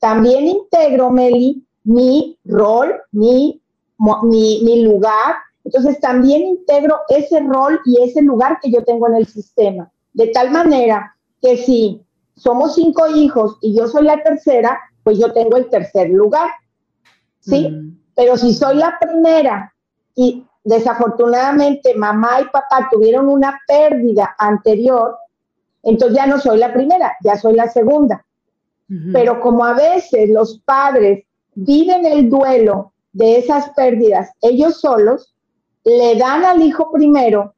También 0.00 0.46
integro, 0.46 1.10
Meli, 1.10 1.64
mi 1.84 2.38
rol, 2.44 3.00
mi, 3.12 3.62
mi, 4.24 4.60
mi 4.64 4.82
lugar. 4.82 5.36
Entonces 5.64 6.00
también 6.00 6.42
integro 6.42 7.00
ese 7.08 7.40
rol 7.40 7.80
y 7.84 8.02
ese 8.02 8.22
lugar 8.22 8.58
que 8.60 8.70
yo 8.70 8.84
tengo 8.84 9.08
en 9.08 9.16
el 9.16 9.26
sistema. 9.26 9.90
De 10.12 10.28
tal 10.28 10.50
manera 10.50 11.16
que 11.40 11.56
si 11.56 12.02
somos 12.34 12.74
cinco 12.74 13.06
hijos 13.08 13.56
y 13.62 13.76
yo 13.76 13.86
soy 13.86 14.04
la 14.04 14.22
tercera, 14.22 14.78
pues 15.06 15.20
yo 15.20 15.32
tengo 15.32 15.56
el 15.56 15.70
tercer 15.70 16.10
lugar. 16.10 16.50
¿Sí? 17.38 17.68
Mm. 17.68 17.96
Pero 18.16 18.36
si 18.36 18.52
soy 18.52 18.74
la 18.74 18.98
primera 18.98 19.72
y 20.16 20.44
desafortunadamente 20.64 21.94
mamá 21.94 22.40
y 22.40 22.46
papá 22.46 22.88
tuvieron 22.90 23.28
una 23.28 23.56
pérdida 23.68 24.34
anterior, 24.36 25.16
entonces 25.84 26.16
ya 26.16 26.26
no 26.26 26.40
soy 26.40 26.58
la 26.58 26.72
primera, 26.72 27.16
ya 27.22 27.36
soy 27.36 27.54
la 27.54 27.68
segunda. 27.68 28.26
Pero 29.12 29.40
como 29.40 29.64
a 29.64 29.74
veces 29.74 30.28
los 30.28 30.58
padres 30.64 31.24
viven 31.54 32.04
el 32.04 32.28
duelo 32.28 32.92
de 33.12 33.38
esas 33.38 33.70
pérdidas 33.70 34.30
ellos 34.40 34.80
solos, 34.80 35.36
le 35.84 36.16
dan 36.16 36.44
al 36.44 36.62
hijo 36.62 36.90
primero, 36.90 37.54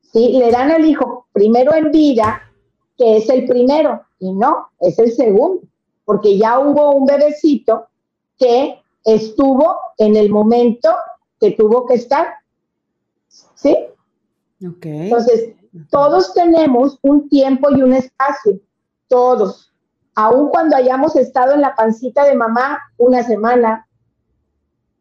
¿sí? 0.00 0.36
Le 0.36 0.50
dan 0.50 0.72
al 0.72 0.84
hijo 0.84 1.26
primero 1.32 1.74
en 1.74 1.92
vida, 1.92 2.42
que 2.96 3.18
es 3.18 3.28
el 3.28 3.46
primero, 3.46 4.02
y 4.18 4.32
no, 4.32 4.68
es 4.80 4.98
el 4.98 5.12
segundo, 5.12 5.67
porque 6.08 6.38
ya 6.38 6.58
hubo 6.58 6.92
un 6.92 7.04
bebecito 7.04 7.86
que 8.38 8.80
estuvo 9.04 9.76
en 9.98 10.16
el 10.16 10.30
momento 10.30 10.88
que 11.38 11.50
tuvo 11.50 11.84
que 11.84 11.96
estar. 11.96 12.28
¿Sí? 13.28 13.76
Ok. 14.66 14.86
Entonces, 14.86 15.50
todos 15.90 16.32
tenemos 16.32 16.98
un 17.02 17.28
tiempo 17.28 17.68
y 17.70 17.82
un 17.82 17.92
espacio, 17.92 18.58
todos. 19.06 19.70
Aun 20.14 20.48
cuando 20.48 20.76
hayamos 20.76 21.14
estado 21.14 21.52
en 21.52 21.60
la 21.60 21.74
pancita 21.74 22.24
de 22.24 22.36
mamá 22.36 22.78
una 22.96 23.22
semana, 23.22 23.86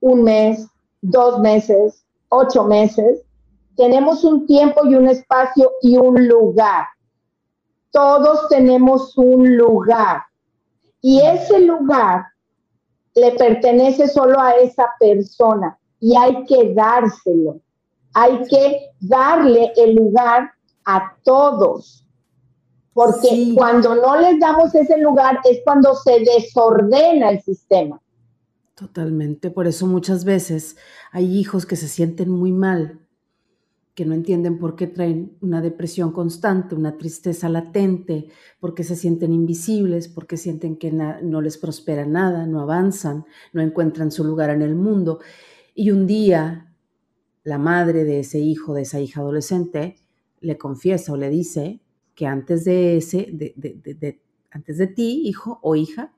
un 0.02 0.24
mes, 0.24 0.68
dos 1.02 1.40
meses, 1.40 2.04
ocho 2.28 2.66
meses, 2.66 3.22
tenemos 3.78 4.26
un 4.26 4.46
tiempo 4.46 4.86
y 4.86 4.96
un 4.96 5.08
espacio 5.08 5.72
y 5.82 5.96
un 5.96 6.28
lugar. 6.28 6.86
Todos 7.92 8.50
tenemos 8.50 9.18
un 9.18 9.56
lugar. 9.56 10.27
Y 11.10 11.22
ese 11.22 11.60
lugar 11.62 12.26
le 13.16 13.32
pertenece 13.32 14.10
solo 14.10 14.42
a 14.42 14.58
esa 14.58 14.90
persona 15.00 15.80
y 16.02 16.18
hay 16.18 16.44
que 16.44 16.74
dárselo. 16.74 17.62
Hay 18.14 18.44
que 18.50 18.90
darle 19.00 19.72
el 19.78 19.96
lugar 19.96 20.52
a 20.84 21.16
todos. 21.24 22.06
Porque 22.92 23.54
cuando 23.56 23.96
no 23.96 24.20
les 24.20 24.38
damos 24.38 24.76
ese 24.76 24.98
lugar 24.98 25.40
es 25.50 25.62
cuando 25.64 25.96
se 25.96 26.20
desordena 26.20 27.30
el 27.30 27.42
sistema. 27.42 28.02
Totalmente. 28.76 29.50
Por 29.50 29.66
eso 29.66 29.88
muchas 29.88 30.26
veces 30.26 30.76
hay 31.14 31.38
hijos 31.38 31.66
que 31.66 31.78
se 31.78 31.88
sienten 31.88 32.30
muy 32.30 32.52
mal, 32.52 33.00
que 33.98 34.06
no 34.06 34.14
entienden 34.14 34.60
por 34.60 34.76
qué 34.76 34.86
traen 34.86 35.36
una 35.42 35.60
depresión 35.60 36.12
constante, 36.12 36.76
una 36.76 37.00
tristeza 37.00 37.50
latente, 37.50 38.28
porque 38.60 38.84
se 38.84 38.96
sienten 38.96 39.34
invisibles, 39.34 40.08
porque 40.08 40.38
sienten 40.38 40.78
que 40.78 40.92
no 40.92 41.42
les 41.42 41.58
prospera 41.58 42.06
nada, 42.06 42.46
no 42.46 42.62
avanzan, 42.62 43.26
no 43.54 43.62
encuentran 43.64 44.12
su 44.12 44.24
lugar 44.24 44.52
en 44.52 44.62
el 44.62 44.76
mundo. 44.76 45.20
Y 45.74 45.90
un 45.90 46.06
día 46.06 46.72
la 47.44 47.58
madre 47.58 48.04
de 48.04 48.20
ese 48.20 48.38
hijo, 48.38 48.76
de 48.76 48.84
esa 48.84 49.00
hija 49.00 49.22
adolescente, 49.22 49.96
le 50.42 50.60
confiesa 50.60 51.14
o 51.14 51.18
le 51.18 51.30
dice 51.30 51.82
que 52.14 52.28
antes 52.28 52.66
de 52.66 52.98
ese, 52.98 53.28
de, 53.32 54.22
antes 54.52 54.78
de 54.78 54.86
ti, 54.86 55.24
hijo 55.26 55.58
o 55.64 55.76
hija, 55.76 56.14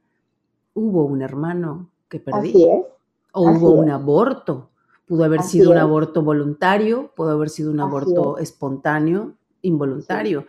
hubo 0.73 1.05
un 1.05 1.21
hermano 1.21 1.91
que 2.09 2.19
perdí. 2.19 2.51
O 3.31 3.49
hubo 3.51 3.71
un 3.71 3.89
aborto 3.89 4.68
Pudo 5.09 5.23
haber 5.23 5.41
sido 5.41 5.71
un 5.71 5.77
aborto 5.77 6.21
voluntario, 6.21 7.11
pudo 7.15 7.31
haber 7.31 7.49
sido 7.49 7.71
un 7.71 7.79
aborto 7.79 8.37
espontáneo, 8.37 9.33
involuntario. 9.63 10.45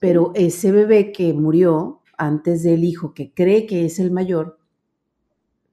Pero 0.00 0.32
ese 0.34 0.72
bebé 0.72 1.12
que 1.12 1.32
murió 1.32 2.02
antes 2.18 2.64
del 2.64 2.82
hijo 2.82 3.14
que 3.14 3.32
cree 3.32 3.66
que 3.66 3.84
es 3.84 4.00
el 4.00 4.10
mayor, 4.10 4.58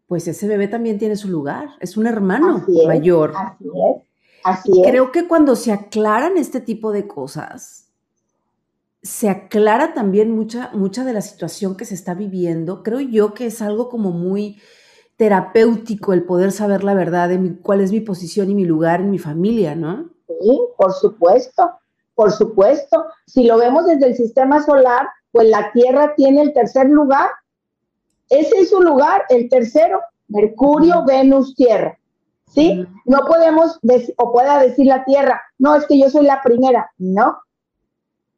pues 0.05 0.27
ese 0.27 0.47
bebé 0.47 0.67
también 0.67 0.99
tiene 0.99 1.15
su 1.15 1.29
lugar, 1.29 1.69
es 1.79 1.97
un 1.97 2.05
hermano 2.05 2.63
mayor. 2.85 3.33
Así 3.35 3.65
es. 3.65 4.03
Así 4.43 4.71
es. 4.71 4.87
Creo 4.87 5.11
que 5.11 5.27
cuando 5.27 5.55
se 5.55 5.71
aclaran 5.71 6.37
este 6.37 6.61
tipo 6.61 6.91
de 6.91 7.07
cosas, 7.07 7.89
se 9.01 9.29
aclara 9.29 9.95
también 9.95 10.29
mucha, 10.29 10.69
mucha 10.75 11.03
de 11.03 11.13
la 11.13 11.21
situación 11.21 11.75
que 11.75 11.85
se 11.85 11.95
está 11.95 12.13
viviendo. 12.13 12.83
Creo 12.83 12.99
yo 12.99 13.33
que 13.33 13.47
es 13.47 13.63
algo 13.63 13.89
como 13.89 14.11
muy, 14.11 14.59
terapéutico 15.21 16.13
el 16.13 16.23
poder 16.23 16.51
saber 16.51 16.83
la 16.83 16.95
verdad 16.95 17.29
de 17.29 17.55
cuál 17.61 17.81
es 17.81 17.91
mi 17.91 18.01
posición 18.01 18.49
y 18.49 18.55
mi 18.55 18.65
lugar 18.65 19.01
en 19.01 19.11
mi 19.11 19.19
familia, 19.19 19.75
¿no? 19.75 20.09
Sí, 20.25 20.59
por 20.75 20.93
supuesto, 20.93 21.73
por 22.15 22.31
supuesto. 22.31 23.05
Si 23.27 23.43
lo 23.43 23.59
vemos 23.59 23.85
desde 23.85 24.07
el 24.07 24.15
sistema 24.15 24.63
solar, 24.63 25.07
pues 25.31 25.47
la 25.47 25.71
Tierra 25.73 26.15
tiene 26.15 26.41
el 26.41 26.53
tercer 26.53 26.89
lugar. 26.89 27.29
Ese 28.29 28.61
es 28.61 28.71
su 28.71 28.81
lugar, 28.81 29.25
el 29.29 29.47
tercero, 29.47 30.01
Mercurio, 30.27 31.05
Venus, 31.05 31.53
Tierra. 31.53 31.99
¿Sí? 32.47 32.83
No 33.05 33.19
podemos, 33.27 33.79
o 34.17 34.31
pueda 34.31 34.57
decir 34.57 34.87
la 34.87 35.05
Tierra, 35.05 35.39
no, 35.59 35.75
es 35.75 35.85
que 35.85 35.99
yo 35.99 36.09
soy 36.09 36.25
la 36.25 36.41
primera. 36.41 36.91
No. 36.97 37.37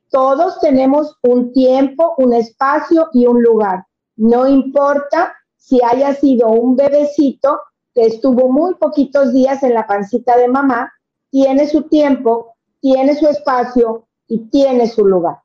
Todos 0.09 0.59
tenemos 0.59 1.17
un 1.21 1.53
tiempo, 1.53 2.13
un 2.17 2.33
espacio 2.33 3.07
y 3.13 3.25
un 3.25 3.41
lugar. 3.41 3.85
No 4.17 4.49
importa 4.49 5.33
si 5.63 5.79
haya 5.82 6.13
sido 6.13 6.50
un 6.50 6.75
bebecito 6.75 7.58
que 7.96 8.05
estuvo 8.08 8.51
muy 8.51 8.74
poquitos 8.75 9.32
días 9.32 9.63
en 9.63 9.74
la 9.74 9.88
pancita 9.88 10.38
de 10.38 10.50
mamá, 10.50 10.91
tiene 11.29 11.70
su 11.70 11.84
tiempo, 11.84 12.58
tiene 12.82 13.15
su 13.15 13.29
espacio 13.29 14.05
y 14.27 14.39
tiene 14.50 14.89
su 14.89 15.05
lugar. 15.05 15.38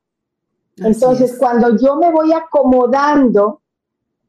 Entonces, 0.78 1.36
cuando 1.38 1.76
yo 1.76 1.94
me 1.94 2.10
voy 2.10 2.32
acomodando, 2.32 3.62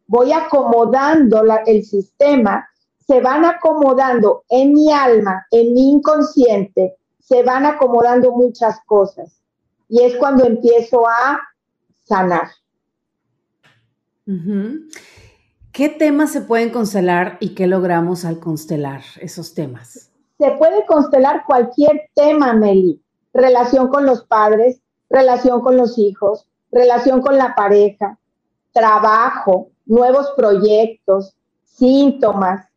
voy 0.05 0.31
acomodando 0.31 1.41
el 1.65 1.84
sistema, 1.84 2.69
se 3.08 3.19
van 3.19 3.43
acomodando 3.46 4.43
en 4.48 4.74
mi 4.74 4.91
alma, 4.91 5.48
en 5.50 5.74
mi 5.74 5.89
inconsciente, 5.89 6.98
se 7.19 7.41
van 7.41 7.65
acomodando 7.65 8.31
muchas 8.31 8.79
cosas. 8.86 9.41
Y 9.88 10.03
es 10.03 10.15
cuando 10.17 10.46
empiezo 10.46 11.08
a 11.08 11.39
sanar. 12.03 12.50
¿Qué 15.71 15.88
temas 15.89 16.31
se 16.31 16.41
pueden 16.41 16.71
constelar 16.71 17.38
y 17.39 17.53
qué 17.53 17.67
logramos 17.67 18.25
al 18.25 18.39
constelar 18.39 19.01
esos 19.21 19.53
temas? 19.53 20.11
Se 20.39 20.51
puede 20.51 20.85
constelar 20.85 21.43
cualquier 21.45 22.09
tema, 22.15 22.53
Meli. 22.53 23.01
Relación 23.33 23.88
con 23.89 24.05
los 24.05 24.23
padres, 24.25 24.81
relación 25.09 25.61
con 25.61 25.77
los 25.77 25.97
hijos, 25.97 26.47
relación 26.71 27.21
con 27.21 27.38
la 27.38 27.53
pareja, 27.55 28.17
trabajo, 28.71 29.69
nuevos 29.85 30.31
proyectos, 30.35 31.35
síntomas 31.63 32.67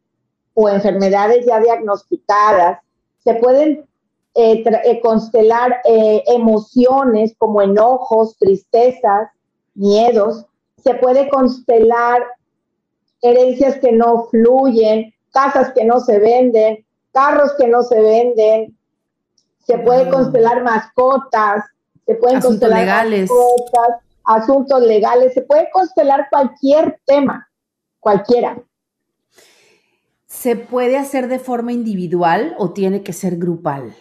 o 0.54 0.68
enfermedades 0.68 1.46
ya 1.46 1.60
diagnosticadas. 1.60 2.80
Se 3.24 3.34
pueden 3.34 3.86
eh, 4.34 4.64
eh, 4.84 5.00
constelar 5.00 5.80
eh, 5.84 6.22
emociones 6.26 7.34
como 7.38 7.62
enojos, 7.62 8.36
tristezas, 8.38 9.30
miedos. 9.74 10.46
Se 10.76 10.94
puede 10.94 11.28
constelar 11.30 12.22
herencias 13.22 13.78
que 13.78 13.92
no 13.92 14.24
fluyen, 14.30 15.14
casas 15.32 15.72
que 15.74 15.84
no 15.84 16.00
se 16.00 16.18
venden, 16.18 16.84
carros 17.12 17.52
que 17.56 17.68
no 17.68 17.82
se 17.82 18.00
venden, 18.00 18.76
se 19.66 19.78
puede 19.78 20.10
constelar 20.10 20.62
mascotas, 20.62 21.64
se 22.04 22.14
pueden 22.16 22.38
asuntos 22.38 22.68
constelar 22.68 22.80
legales. 22.80 23.30
Mascotas, 23.30 24.02
asuntos 24.24 24.82
legales, 24.82 25.34
se 25.34 25.42
puede 25.42 25.70
constelar 25.70 26.26
cualquier 26.30 27.00
tema, 27.06 27.48
cualquiera. 28.00 28.60
¿Se 30.26 30.56
puede 30.56 30.96
hacer 30.96 31.28
de 31.28 31.38
forma 31.38 31.72
individual 31.72 32.56
o 32.58 32.72
tiene 32.72 33.02
que 33.02 33.12
ser 33.12 33.36
grupal? 33.36 33.94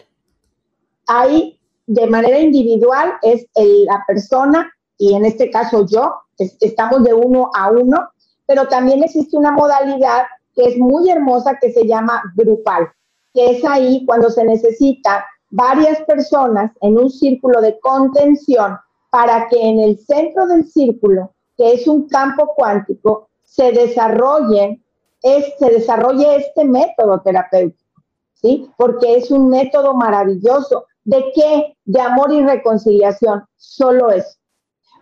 Ahí, 1.06 1.60
de 1.86 2.08
manera 2.08 2.40
individual, 2.40 3.13
es 3.22 3.46
la 3.56 4.04
persona, 4.08 4.72
y 4.98 5.13
en 5.13 5.25
este 5.25 5.51
caso 5.51 5.86
yo, 5.86 6.16
estamos 6.38 7.04
de 7.04 7.13
uno 7.13 7.51
a 7.54 7.70
uno, 7.70 8.10
pero 8.45 8.67
también 8.67 9.03
existe 9.03 9.38
una 9.38 9.51
modalidad 9.51 10.24
que 10.53 10.65
es 10.65 10.77
muy 10.77 11.10
hermosa 11.10 11.57
que 11.60 11.71
se 11.71 11.88
llama 11.88 12.21
grupal. 12.36 12.89
que 13.33 13.51
es 13.51 13.63
ahí 13.63 14.05
cuando 14.05 14.29
se 14.29 14.43
necesita 14.43 15.25
varias 15.51 16.01
personas 16.01 16.71
en 16.81 16.98
un 16.98 17.10
círculo 17.10 17.62
de 17.62 17.79
contención 17.79 18.77
para 19.10 19.48
que 19.48 19.62
en 19.62 19.79
el 19.79 19.98
centro 20.00 20.48
del 20.48 20.65
círculo, 20.65 21.33
que 21.57 21.74
es 21.74 21.88
un 21.88 22.07
campo 22.10 22.53
cuántico, 22.55 23.29
se 23.43 23.71
desarrolle, 23.71 24.81
se 25.21 25.69
desarrolle 25.69 26.38
este 26.38 26.65
método 26.65 27.21
terapéutico, 27.21 28.01
¿sí? 28.33 28.69
Porque 28.77 29.17
es 29.17 29.29
un 29.29 29.50
método 29.50 29.93
maravilloso. 29.93 30.86
¿De 31.03 31.31
qué? 31.36 31.77
De 31.86 32.00
amor 32.00 32.31
y 32.31 32.43
reconciliación. 32.43 33.43
Solo 33.57 34.10
eso. 34.12 34.40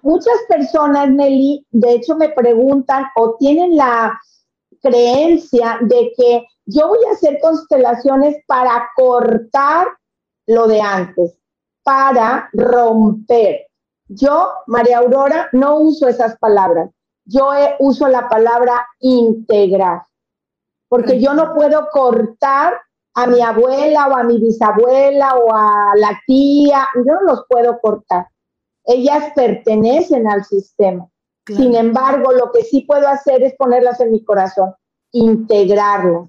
Muchas 0.01 0.35
personas, 0.47 1.09
Nelly, 1.09 1.65
de 1.71 1.93
hecho 1.93 2.15
me 2.15 2.29
preguntan 2.29 3.05
o 3.15 3.35
tienen 3.37 3.75
la 3.75 4.19
creencia 4.81 5.79
de 5.81 6.11
que 6.15 6.45
yo 6.65 6.87
voy 6.87 6.99
a 7.09 7.13
hacer 7.13 7.39
constelaciones 7.41 8.37
para 8.47 8.89
cortar 8.95 9.87
lo 10.47 10.67
de 10.67 10.81
antes, 10.81 11.37
para 11.83 12.49
romper. 12.53 13.67
Yo, 14.07 14.51
María 14.67 14.99
Aurora, 14.99 15.49
no 15.51 15.77
uso 15.77 16.07
esas 16.07 16.37
palabras. 16.37 16.89
Yo 17.25 17.49
uso 17.79 18.07
la 18.07 18.27
palabra 18.27 18.87
integrar, 18.99 20.01
porque 20.87 21.19
yo 21.21 21.33
no 21.35 21.53
puedo 21.53 21.89
cortar 21.91 22.73
a 23.13 23.27
mi 23.27 23.41
abuela 23.41 24.07
o 24.07 24.17
a 24.17 24.23
mi 24.23 24.39
bisabuela 24.39 25.35
o 25.35 25.53
a 25.53 25.91
la 25.95 26.19
tía, 26.25 26.87
yo 26.95 27.13
no 27.13 27.21
los 27.21 27.43
puedo 27.47 27.79
cortar. 27.79 28.27
Ellas 28.91 29.33
pertenecen 29.35 30.27
al 30.27 30.43
sistema. 30.43 31.07
Sin 31.45 31.75
embargo, 31.75 32.31
lo 32.31 32.51
que 32.51 32.63
sí 32.63 32.81
puedo 32.81 33.07
hacer 33.07 33.43
es 33.43 33.53
ponerlas 33.55 33.99
en 33.99 34.11
mi 34.11 34.23
corazón, 34.23 34.73
integrarlas. 35.11 36.27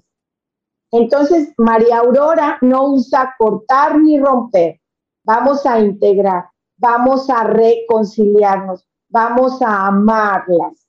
Entonces, 0.91 1.55
María 1.57 1.97
Aurora 1.97 2.59
no 2.61 2.91
usa 2.91 3.33
cortar 3.39 3.97
ni 3.97 4.19
romper. 4.19 4.79
Vamos 5.23 5.65
a 5.65 5.79
integrar, 5.79 6.45
vamos 6.77 7.31
a 7.31 7.45
reconciliarnos, 7.45 8.85
vamos 9.09 9.59
a 9.63 9.87
amarlas 9.87 10.87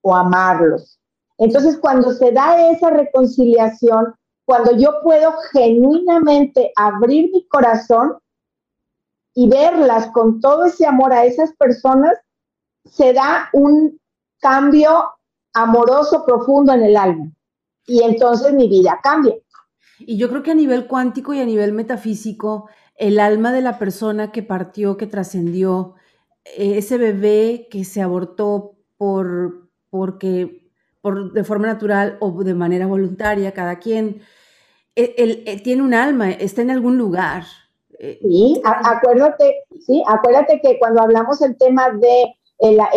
o 0.00 0.16
amarlos. 0.16 0.98
Entonces, 1.38 1.78
cuando 1.78 2.12
se 2.14 2.32
da 2.32 2.68
esa 2.68 2.90
reconciliación, 2.90 4.12
cuando 4.44 4.76
yo 4.76 5.00
puedo 5.04 5.34
genuinamente 5.52 6.72
abrir 6.74 7.30
mi 7.32 7.46
corazón 7.46 8.16
y 9.34 9.48
verlas 9.48 10.10
con 10.12 10.40
todo 10.40 10.66
ese 10.66 10.86
amor 10.86 11.12
a 11.12 11.24
esas 11.24 11.52
personas, 11.56 12.14
se 12.84 13.12
da 13.12 13.48
un 13.52 13.98
cambio 14.40 15.10
amoroso 15.54 16.24
profundo 16.26 16.72
en 16.72 16.82
el 16.82 16.96
alma. 16.96 17.32
Y 17.86 18.02
entonces 18.02 18.52
mi 18.52 18.68
vida 18.68 19.00
cambia. 19.02 19.34
Y 19.98 20.16
yo 20.16 20.28
creo 20.28 20.42
que 20.42 20.50
a 20.50 20.54
nivel 20.54 20.86
cuántico 20.86 21.32
y 21.32 21.40
a 21.40 21.44
nivel 21.44 21.72
metafísico, 21.72 22.68
el 22.96 23.20
alma 23.20 23.52
de 23.52 23.62
la 23.62 23.78
persona 23.78 24.32
que 24.32 24.42
partió, 24.42 24.96
que 24.96 25.06
trascendió, 25.06 25.94
ese 26.44 26.98
bebé 26.98 27.68
que 27.70 27.84
se 27.84 28.02
abortó 28.02 28.76
por, 28.96 29.70
porque, 29.90 30.70
por, 31.00 31.32
de 31.32 31.44
forma 31.44 31.66
natural 31.66 32.16
o 32.20 32.42
de 32.42 32.54
manera 32.54 32.86
voluntaria, 32.86 33.52
cada 33.52 33.78
quien, 33.78 34.22
él, 34.94 35.42
e, 35.46 35.60
tiene 35.60 35.82
un 35.82 35.94
alma, 35.94 36.30
está 36.30 36.62
en 36.62 36.70
algún 36.70 36.98
lugar. 36.98 37.44
Eh, 38.04 38.18
sí, 38.20 38.60
acuérdate, 38.64 39.64
sí, 39.86 40.02
acuérdate 40.08 40.60
que 40.60 40.76
cuando 40.80 41.02
hablamos 41.02 41.40
el 41.40 41.56
tema 41.56 41.88
de 41.90 42.34
la, 42.58 42.90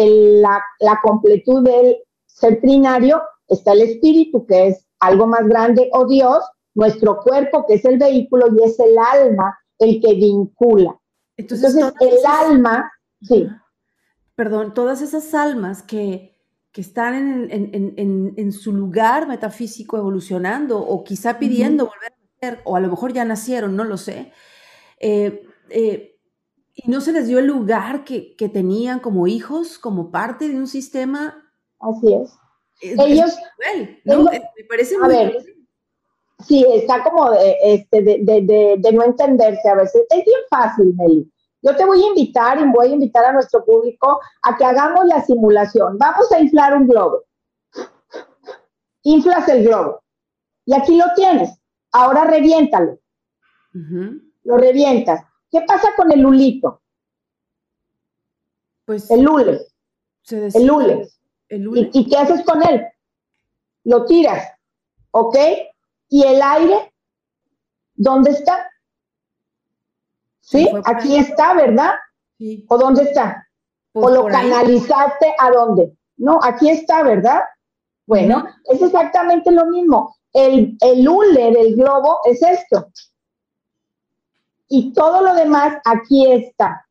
la, 0.80 1.00
completud 1.04 1.64
del 1.64 1.98
ser 2.26 2.60
trinario, 2.60 3.22
está 3.48 3.74
el 3.74 3.82
espíritu, 3.82 4.48
que 4.48 4.70
es 4.70 4.88
algo 5.00 5.28
más 5.28 5.48
grande, 5.48 5.92
o 5.94 6.08
Dios, 6.08 6.44
nuestro 6.74 7.20
cuerpo, 7.20 7.68
que 7.68 7.76
es 7.76 7.86
el 7.86 8.00
vehículo, 8.00 8.48
y 8.58 8.64
es 8.64 8.80
el 8.80 8.98
alma 8.98 9.56
el 9.78 10.02
que 10.02 10.16
vincula. 10.16 11.00
Entonces, 11.38 11.76
el 11.76 12.18
alma, 12.26 12.92
sí. 13.22 13.48
Perdón, 14.34 14.74
todas 14.74 15.04
esas 15.04 15.36
almas 15.36 15.84
que, 15.84 16.36
que 16.72 16.82
están 16.82 17.48
en, 17.52 18.52
su 18.52 18.74
lugar 18.74 19.28
metafísico 19.28 19.98
evolucionando 19.98 20.80
o 20.80 21.04
quizá 21.04 21.38
pidiendo 21.38 21.86
volver 21.86 22.12
a 22.12 22.48
nacer, 22.48 22.62
o 22.66 22.76
a 22.76 22.80
lo 22.80 22.90
mejor 22.90 23.14
ya 23.14 23.24
nacieron, 23.24 23.76
no 23.76 23.84
lo 23.84 23.98
sé, 23.98 24.32
eh, 25.08 25.48
eh, 25.70 26.20
y 26.74 26.90
no 26.90 27.00
se 27.00 27.12
les 27.12 27.28
dio 27.28 27.38
el 27.38 27.46
lugar 27.46 28.04
que, 28.04 28.36
tenían 28.52 29.00
como 29.00 29.28
hijos, 29.28 29.78
como 29.78 30.10
parte 30.10 30.48
de 30.48 30.56
un 30.56 30.68
sistema. 30.68 31.48
Así 31.80 32.14
es. 32.14 32.34
Ellos, 32.82 33.38
¿no? 34.04 34.24
me 34.24 34.64
parece 34.68 34.96
a 35.02 35.08
ver, 35.08 35.38
sí, 36.46 36.66
está 36.74 37.04
como 37.04 37.32
de, 37.32 37.56
este, 37.62 38.02
de, 38.02 38.92
no 38.94 39.04
entenderse 39.04 39.70
a 39.70 39.76
veces. 39.76 40.06
Es 40.10 40.26
bien 40.26 40.40
fácil, 40.50 40.94
Meli. 40.96 41.32
Yo 41.62 41.76
te 41.76 41.86
voy 41.86 42.04
a 42.04 42.08
invitar 42.08 42.60
y 42.60 42.66
voy 42.66 42.88
a 42.88 42.94
invitar 42.94 43.26
a 43.26 43.32
nuestro 43.32 43.64
público 43.64 44.20
a 44.42 44.58
que 44.58 44.66
hagamos 44.66 45.06
la 45.06 45.24
simulación. 45.24 45.98
Vamos 46.00 46.32
a 46.32 46.40
inflar 46.40 46.76
un 46.76 46.88
globo. 46.88 47.24
Inflas 49.04 49.48
el 49.50 49.66
globo. 49.66 50.02
Y 50.66 50.74
aquí 50.74 50.98
lo 50.98 51.06
tienes. 51.16 51.58
Ahora 51.92 52.26
reviéntalo. 52.26 53.00
Lo 54.46 54.58
revientas. 54.58 55.26
¿Qué 55.52 55.62
pasa 55.62 55.90
con 55.98 56.12
el 56.12 56.22
lulito? 56.22 56.82
Pues 58.86 59.10
el 59.10 59.24
lule. 59.24 59.60
el 60.30 60.66
lule. 60.66 61.10
¿Y, 61.94 62.08
qué 62.08 62.18
haces 62.18 62.44
con 62.46 62.62
él? 62.64 62.86
Lo 63.84 64.06
tiras, 64.06 64.52
¿ok? 65.12 65.36
¿Y 66.10 66.24
el 66.24 66.42
aire? 66.42 66.94
¿Dónde 67.96 68.32
está? 68.32 68.70
¿Sí? 70.42 70.70
Aquí 70.86 71.18
está, 71.18 71.54
¿verdad? 71.56 71.96
Sí. 72.38 72.66
¿O 72.70 72.78
dónde 72.78 73.04
está? 73.04 73.48
Pues 73.92 74.06
¿O 74.06 74.10
lo 74.10 74.26
canalizaste 74.28 75.34
a 75.40 75.50
dónde? 75.50 75.96
No, 76.18 76.40
aquí 76.44 76.70
está, 76.70 77.02
¿verdad? 77.04 77.42
Bueno, 78.06 78.46
es 78.66 78.82
exactamente 78.82 79.52
lo 79.52 79.66
mismo. 79.66 80.16
El, 80.34 80.78
el 80.82 81.08
hule 81.08 81.52
del 81.52 81.76
globo 81.76 82.20
es 82.26 82.42
esto 82.44 82.92
y 84.70 84.94
todo 84.94 85.22
lo 85.22 85.36
demás 85.36 85.78
aquí 85.86 86.32
está. 86.32 86.86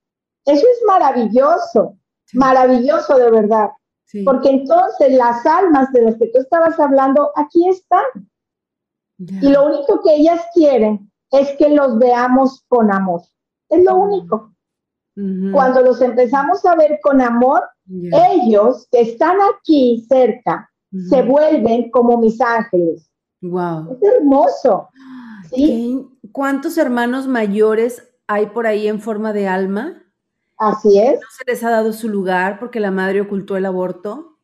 Eso 0.45 0.67
es 0.67 0.83
maravilloso, 0.87 1.97
maravilloso 2.35 3.19
de 3.19 3.31
verdad. 3.31 3.71
Porque 4.25 4.51
entonces 4.51 5.13
las 5.13 5.45
almas 5.45 5.91
de 5.93 6.03
las 6.03 6.17
que 6.17 6.29
tú 6.29 6.39
estabas 6.39 6.79
hablando, 6.79 7.33
aquí 7.35 7.69
están. 7.69 8.05
Y 9.19 9.49
lo 9.49 9.67
único 9.67 10.03
que 10.03 10.15
ellas 10.15 10.41
quieren 10.55 11.11
es 11.31 11.57
que 11.57 11.71
los 11.71 11.99
veamos 11.99 12.65
con 12.69 12.93
amor. 12.93 13.23
Es 13.69 13.83
lo 13.85 13.97
único. 13.97 14.53
Cuando 15.53 15.81
los 15.81 16.01
empezamos 16.01 16.65
a 16.65 16.75
ver 16.75 16.99
con 17.03 17.21
amor, 17.21 17.63
ellos 17.89 18.87
que 18.91 19.01
están 19.01 19.37
aquí 19.55 20.05
cerca 20.09 20.69
se 21.09 21.23
vuelven 21.23 21.91
como 21.91 22.19
mis 22.19 22.41
ángeles. 22.41 23.11
Wow. 23.41 23.93
Es 23.93 24.03
hermoso. 24.03 24.89
¿Sí? 25.51 26.07
¿Cuántos 26.33 26.79
hermanos 26.79 27.27
mayores 27.27 28.09
hay 28.27 28.47
por 28.47 28.67
ahí 28.67 28.89
en 28.89 29.01
forma 29.01 29.33
de 29.33 29.49
alma? 29.49 30.03
Así 30.57 30.99
es. 30.99 31.15
No 31.15 31.27
se 31.37 31.45
les 31.47 31.65
ha 31.65 31.71
dado 31.71 31.93
su 31.93 32.09
lugar 32.09 32.59
porque 32.59 32.81
la 32.81 32.91
madre 32.91 33.21
ocultó 33.21 33.57
el 33.57 33.67
aborto. 33.67 34.39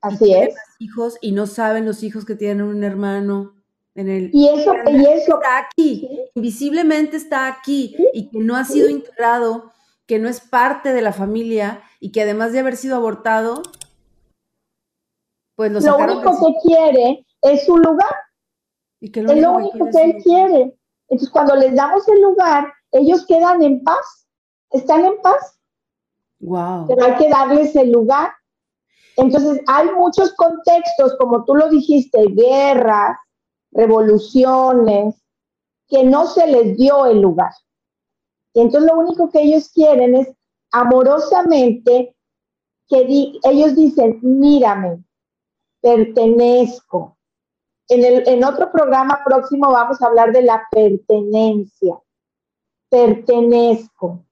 Así 0.00 0.32
es. 0.32 0.54
Hijos 0.78 1.18
y 1.20 1.32
no 1.32 1.46
saben 1.46 1.84
los 1.84 2.02
hijos 2.02 2.24
que 2.24 2.34
tienen 2.34 2.62
un 2.62 2.84
hermano 2.84 3.54
en 3.94 4.08
el. 4.08 4.30
Y 4.32 4.48
eso, 4.48 4.72
y 4.86 5.04
eso. 5.06 5.36
Está 5.36 5.58
aquí, 5.58 6.08
invisiblemente 6.34 7.16
está 7.16 7.48
aquí 7.48 7.96
y 8.12 8.30
que 8.30 8.38
no 8.38 8.56
ha 8.56 8.64
sido 8.64 8.88
integrado, 8.88 9.72
que 10.06 10.18
no 10.18 10.28
es 10.28 10.40
parte 10.40 10.92
de 10.92 11.02
la 11.02 11.12
familia 11.12 11.82
y 11.98 12.12
que 12.12 12.22
además 12.22 12.52
de 12.52 12.60
haber 12.60 12.76
sido 12.76 12.96
abortado, 12.96 13.62
pues 15.56 15.72
lo, 15.72 15.80
lo 15.80 15.96
único 15.96 16.38
que 16.38 16.68
quiere 16.68 17.26
es 17.42 17.66
su 17.66 17.76
lugar. 17.76 18.25
Y 19.00 19.10
que 19.10 19.22
lo 19.22 19.32
es 19.32 19.40
lo 19.40 19.52
único 19.52 19.90
que 19.90 20.02
él 20.02 20.16
quiere. 20.22 20.76
Entonces, 21.08 21.30
cuando 21.30 21.54
les 21.56 21.74
damos 21.74 22.06
el 22.08 22.22
lugar, 22.22 22.72
ellos 22.92 23.26
quedan 23.26 23.62
en 23.62 23.82
paz, 23.84 24.28
están 24.70 25.04
en 25.04 25.20
paz. 25.20 25.58
Wow. 26.40 26.86
Pero 26.88 27.04
hay 27.04 27.16
que 27.16 27.28
darles 27.28 27.76
el 27.76 27.92
lugar. 27.92 28.32
Entonces, 29.16 29.60
hay 29.66 29.90
muchos 29.92 30.34
contextos, 30.34 31.16
como 31.18 31.44
tú 31.44 31.54
lo 31.54 31.68
dijiste, 31.68 32.26
guerras, 32.28 33.16
revoluciones, 33.70 35.14
que 35.88 36.04
no 36.04 36.26
se 36.26 36.46
les 36.46 36.76
dio 36.76 37.06
el 37.06 37.20
lugar. 37.20 37.52
Y 38.54 38.60
entonces 38.60 38.90
lo 38.90 38.98
único 38.98 39.30
que 39.30 39.42
ellos 39.42 39.68
quieren 39.68 40.16
es 40.16 40.28
amorosamente 40.72 42.16
que 42.88 43.32
ellos 43.44 43.74
dicen, 43.74 44.18
mírame, 44.22 45.04
pertenezco, 45.80 47.15
en, 47.88 48.04
el, 48.04 48.28
en 48.28 48.44
otro 48.44 48.70
programa 48.72 49.20
próximo 49.24 49.70
vamos 49.70 50.00
a 50.02 50.06
hablar 50.06 50.32
de 50.32 50.42
la 50.42 50.66
pertenencia. 50.70 51.98
Pertenezco. 52.88 54.24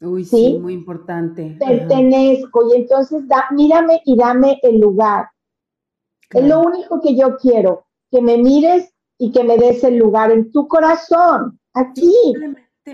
Uy, 0.00 0.24
sí, 0.24 0.58
muy 0.60 0.74
importante. 0.74 1.56
Pertenezco. 1.58 2.72
Y 2.72 2.80
entonces, 2.80 3.26
da, 3.26 3.46
mírame 3.50 4.00
y 4.04 4.16
dame 4.16 4.58
el 4.62 4.78
lugar. 4.78 5.28
Es 6.30 6.44
lo 6.44 6.60
único 6.60 7.00
que 7.00 7.16
yo 7.16 7.36
quiero, 7.36 7.86
que 8.10 8.20
me 8.20 8.36
mires 8.36 8.92
y 9.16 9.32
que 9.32 9.42
me 9.42 9.56
des 9.56 9.82
el 9.82 9.96
lugar 9.96 10.30
en 10.30 10.52
tu 10.52 10.68
corazón, 10.68 11.58
aquí. 11.72 12.14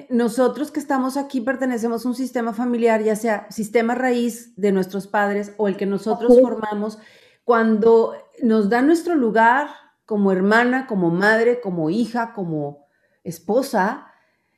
Nosotros 0.09 0.71
que 0.71 0.81
estamos 0.81 1.17
aquí 1.17 1.41
pertenecemos 1.41 2.05
a 2.05 2.09
un 2.09 2.15
sistema 2.15 2.53
familiar, 2.53 3.03
ya 3.03 3.15
sea 3.17 3.47
sistema 3.51 3.95
raíz 3.95 4.55
de 4.57 4.73
nuestros 4.73 5.07
padres 5.07 5.53
o 5.57 5.69
el 5.69 5.77
que 5.77 5.87
nosotros 5.87 6.41
formamos, 6.41 6.99
cuando 7.45 8.15
nos 8.43 8.69
da 8.69 8.83
nuestro 8.83 9.15
lugar 9.15 9.69
como 10.07 10.33
hermana, 10.33 10.87
como 10.87 11.11
madre, 11.11 11.61
como 11.61 11.91
hija, 11.91 12.33
como 12.35 12.87
esposa, 13.23 14.07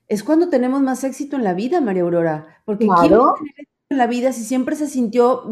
es 0.08 0.22
cuando 0.22 0.48
tenemos 0.48 0.82
más 0.82 1.04
éxito 1.04 1.36
en 1.36 1.44
la 1.44 1.54
vida, 1.54 1.80
María 1.80 2.02
Aurora. 2.02 2.60
Porque 2.64 2.86
claro. 2.86 3.34
¿quién 3.38 3.52
tener 3.54 3.68
en 3.88 3.98
la 3.98 4.06
vida 4.06 4.32
si 4.32 4.42
siempre 4.42 4.74
se 4.74 4.88
sintió 4.88 5.44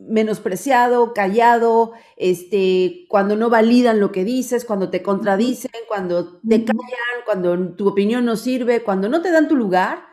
menospreciado, 0.00 1.14
callado, 1.14 1.92
este, 2.16 3.06
cuando 3.08 3.36
no 3.36 3.50
validan 3.50 4.00
lo 4.00 4.10
que 4.10 4.24
dices, 4.24 4.64
cuando 4.64 4.90
te 4.90 5.02
contradicen, 5.02 5.70
cuando 5.86 6.40
te 6.40 6.64
callan, 6.64 7.22
cuando 7.24 7.76
tu 7.76 7.88
opinión 7.88 8.24
no 8.24 8.36
sirve, 8.36 8.82
cuando 8.82 9.08
no 9.08 9.22
te 9.22 9.30
dan 9.30 9.48
tu 9.48 9.54
lugar? 9.54 10.06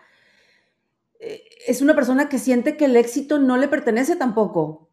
Eh, 1.19 1.43
es 1.67 1.81
una 1.81 1.95
persona 1.95 2.29
que 2.29 2.37
siente 2.37 2.77
que 2.77 2.85
el 2.85 2.95
éxito 2.95 3.39
no 3.39 3.57
le 3.57 3.67
pertenece 3.67 4.15
tampoco. 4.15 4.84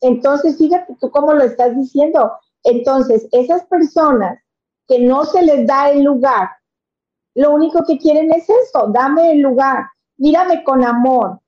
Entonces, 0.00 0.58
fíjate 0.58 0.96
tú 1.00 1.10
cómo 1.10 1.32
lo 1.32 1.44
estás 1.44 1.76
diciendo. 1.76 2.32
Entonces, 2.64 3.28
esas 3.32 3.64
personas 3.66 4.38
que 4.86 5.00
no 5.00 5.24
se 5.24 5.42
les 5.42 5.66
da 5.66 5.90
el 5.90 6.02
lugar, 6.02 6.48
lo 7.34 7.52
único 7.52 7.84
que 7.84 7.98
quieren 7.98 8.32
es 8.32 8.48
eso, 8.48 8.88
dame 8.88 9.32
el 9.32 9.40
lugar, 9.40 9.84
mírame 10.16 10.64
con 10.64 10.84
amor, 10.84 11.40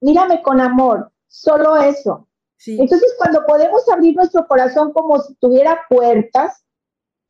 mírame 0.00 0.42
con 0.42 0.60
amor, 0.60 1.10
solo 1.26 1.76
eso. 1.76 2.28
Entonces, 2.66 3.14
cuando 3.18 3.44
podemos 3.46 3.88
abrir 3.88 4.14
nuestro 4.16 4.46
corazón 4.46 4.92
como 4.92 5.20
si 5.20 5.34
tuviera 5.34 5.80
puertas, 5.88 6.64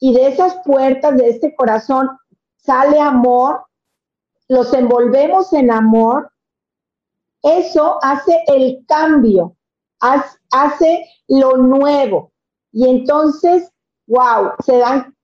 y 0.01 0.13
de 0.13 0.29
esas 0.29 0.57
puertas, 0.65 1.17
de 1.17 1.31
este 1.31 1.55
corazón, 1.55 2.11
sale 2.57 3.01
amor, 3.01 3.65
los 4.49 4.73
envolvemos 4.75 5.53
en 5.53 5.71
amor, 5.71 6.31
eso 7.43 7.99
hace 8.03 8.45
el 8.49 8.85
cambio, 8.87 9.57
hace 10.51 11.07
lo 11.29 11.57
nuevo. 11.57 12.33
Y 12.73 12.89
entonces, 12.89 13.71
wow, 14.07 14.53
se 14.65 14.79
dan 14.79 15.15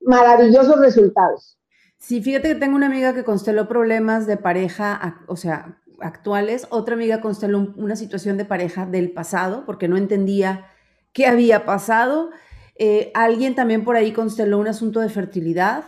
maravillosos 0.00 0.78
resultados. 0.80 1.58
Sí, 1.98 2.22
fíjate 2.22 2.48
que 2.48 2.54
tengo 2.54 2.76
una 2.76 2.86
amiga 2.86 3.14
que 3.14 3.24
consteló 3.24 3.68
problemas 3.68 4.26
de 4.26 4.36
pareja, 4.36 5.22
o 5.26 5.36
sea, 5.36 5.80
actuales. 6.00 6.66
Otra 6.70 6.94
amiga 6.94 7.20
consteló 7.20 7.72
una 7.76 7.96
situación 7.96 8.36
de 8.36 8.44
pareja 8.44 8.86
del 8.86 9.12
pasado 9.12 9.64
porque 9.66 9.88
no 9.88 9.96
entendía 9.96 10.66
qué 11.12 11.26
había 11.26 11.64
pasado. 11.64 12.30
Eh, 12.76 13.10
alguien 13.14 13.54
también 13.54 13.84
por 13.84 13.96
ahí 13.96 14.12
consteló 14.12 14.58
un 14.58 14.68
asunto 14.68 15.00
de 15.00 15.10
fertilidad. 15.10 15.84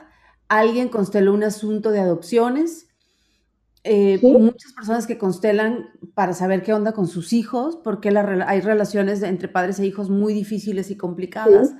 Alguien 0.49 0.88
consteló 0.90 1.33
un 1.33 1.45
asunto 1.45 1.90
de 1.90 2.01
adopciones. 2.01 2.88
Eh, 3.85 4.21
muchas 4.23 4.73
personas 4.75 5.09
que 5.09 5.18
constelan 5.18 5.90
para 6.14 6.35
saber 6.35 6.62
qué 6.62 6.73
onda 6.73 6.92
con 6.92 7.09
sus 7.09 7.33
hijos, 7.33 7.77
porque 7.83 8.11
hay 8.47 8.61
relaciones 8.61 9.23
entre 9.23 9.49
padres 9.49 9.81
e 9.81 9.87
hijos 9.87 10.09
muy 10.09 10.35
difíciles 10.35 10.90
y 10.90 10.97
complicadas. 10.97 11.75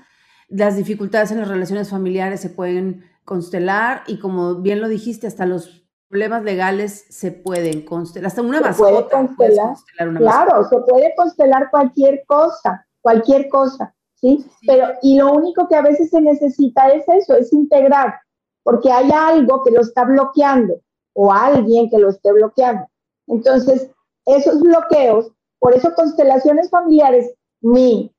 Las 0.49 0.77
dificultades 0.77 1.31
en 1.31 1.39
las 1.39 1.49
relaciones 1.49 1.91
familiares 1.91 2.41
se 2.41 2.51
pueden 2.51 3.05
constelar 3.25 4.03
y 4.09 4.19
como 4.19 4.57
bien 4.57 4.81
lo 4.81 4.89
dijiste, 4.89 5.29
hasta 5.29 5.47
los 5.47 5.87
problemas 6.09 6.43
legales 6.43 7.07
se 7.09 7.31
pueden 7.31 7.85
constelar. 7.85 8.27
Hasta 8.27 8.43
una 8.43 8.61
mascota 8.61 9.17
constelar. 9.17 9.77
claro, 10.17 10.65
se 10.69 10.79
puede 10.81 11.15
constelar 11.17 11.71
cualquier 11.71 12.25
cosa, 12.27 12.85
cualquier 13.01 13.49
cosa, 13.49 13.95
¿sí? 14.17 14.45
Pero, 14.67 14.89
y 15.03 15.19
lo 15.19 15.33
único 15.33 15.69
que 15.69 15.77
a 15.77 15.83
veces 15.83 16.11
se 16.11 16.21
necesita 16.21 16.89
es 16.89 17.05
eso, 17.09 17.37
es 17.37 17.53
integrar, 17.53 18.17
porque 18.65 18.91
hay 18.91 19.11
algo 19.13 19.63
que 19.63 19.71
lo 19.71 19.81
está 19.81 20.05
bloqueando 20.05 20.75
o 21.15 21.33
alguien 21.33 21.91
que 21.91 21.99
lo 21.99 22.11
esté 22.11 22.33
bloqueando. 22.33 22.87
Entonces, 23.27 23.91
esos 24.27 24.61
bloqueos, 24.61 25.31
por 25.59 25.75
eso 25.75 25.95
constelaciones 25.95 26.71
familiares, 26.71 27.33
mi, 27.61 28.13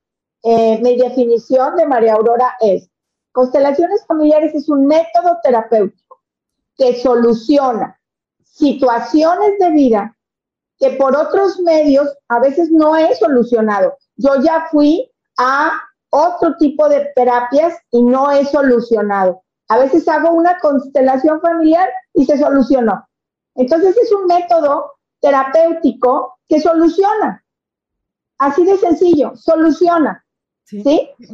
eh, 0.43 0.79
mi 0.81 0.97
definición 0.97 1.75
de 1.75 1.85
María 1.85 2.13
Aurora 2.13 2.55
es, 2.61 2.89
constelaciones 3.31 4.05
familiares 4.05 4.53
es 4.53 4.69
un 4.69 4.85
método 4.85 5.37
terapéutico 5.43 6.21
que 6.77 6.95
soluciona 7.01 7.99
situaciones 8.43 9.57
de 9.59 9.71
vida 9.71 10.17
que 10.77 10.91
por 10.91 11.15
otros 11.15 11.59
medios 11.61 12.07
a 12.27 12.39
veces 12.39 12.69
no 12.71 12.95
he 12.95 13.15
solucionado. 13.15 13.95
Yo 14.15 14.41
ya 14.41 14.67
fui 14.71 15.09
a 15.37 15.81
otro 16.09 16.55
tipo 16.57 16.89
de 16.89 17.11
terapias 17.15 17.75
y 17.91 18.03
no 18.03 18.31
he 18.31 18.45
solucionado. 18.45 19.42
A 19.69 19.77
veces 19.77 20.07
hago 20.07 20.31
una 20.31 20.57
constelación 20.59 21.41
familiar 21.41 21.89
y 22.13 22.25
se 22.25 22.37
solucionó. 22.37 23.07
Entonces 23.55 23.95
es 23.97 24.11
un 24.11 24.25
método 24.27 24.91
terapéutico 25.21 26.39
que 26.47 26.59
soluciona. 26.59 27.43
Así 28.37 28.65
de 28.65 28.77
sencillo, 28.77 29.35
soluciona. 29.35 30.23
¿sí? 30.65 31.09
Es 31.19 31.29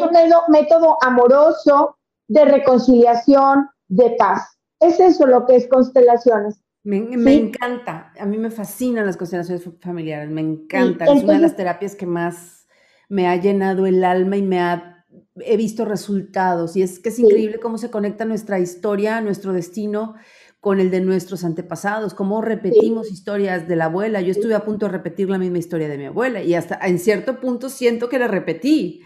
un 0.00 0.52
método 0.52 0.96
amoroso 1.02 1.98
de 2.28 2.44
reconciliación, 2.44 3.68
de 3.88 4.16
paz. 4.18 4.58
Es 4.80 4.98
eso 5.00 5.26
lo 5.26 5.46
que 5.46 5.56
es 5.56 5.68
constelaciones. 5.68 6.60
Me, 6.84 6.98
encanta, 7.34 8.12
a 8.18 8.26
mí 8.26 8.36
me 8.36 8.50
fascinan 8.50 9.06
las 9.06 9.16
constelaciones 9.16 9.66
familiares, 9.80 10.28
me 10.28 10.42
encanta. 10.42 11.06
es 11.06 11.22
una 11.22 11.32
de 11.34 11.38
las 11.38 11.56
terapias 11.56 11.96
que 11.96 12.04
más 12.04 12.66
me 13.08 13.26
ha 13.26 13.36
llenado 13.36 13.86
el 13.86 14.04
alma 14.04 14.36
y 14.36 14.42
me 14.42 14.60
ha 14.60 14.93
he 15.40 15.56
visto 15.56 15.84
resultados 15.84 16.76
y 16.76 16.82
es 16.82 16.98
que 16.98 17.08
es 17.08 17.18
increíble 17.18 17.58
cómo 17.58 17.78
se 17.78 17.90
conecta 17.90 18.24
nuestra 18.24 18.58
historia, 18.60 19.20
nuestro 19.20 19.52
destino 19.52 20.14
con 20.60 20.80
el 20.80 20.90
de 20.90 21.00
nuestros 21.00 21.44
antepasados, 21.44 22.14
cómo 22.14 22.40
repetimos 22.40 23.10
historias 23.10 23.68
de 23.68 23.76
la 23.76 23.86
abuela. 23.86 24.22
Yo 24.22 24.30
estuve 24.30 24.54
a 24.54 24.64
punto 24.64 24.86
de 24.86 24.92
repetir 24.92 25.28
la 25.28 25.36
misma 25.36 25.58
historia 25.58 25.88
de 25.88 25.98
mi 25.98 26.06
abuela 26.06 26.42
y 26.42 26.54
hasta 26.54 26.78
en 26.86 26.98
cierto 26.98 27.40
punto 27.40 27.68
siento 27.68 28.08
que 28.08 28.18
la 28.18 28.28
repetí. 28.28 29.02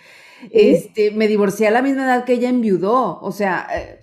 Este, 0.53 1.11
me 1.11 1.27
divorcié 1.27 1.67
a 1.67 1.73
la 1.73 1.83
misma 1.83 2.05
edad 2.05 2.25
que 2.25 2.35
ella 2.35 2.49
enviudó, 2.49 3.19
o 3.21 3.33
sea, 3.33 3.67
eh, 3.75 3.99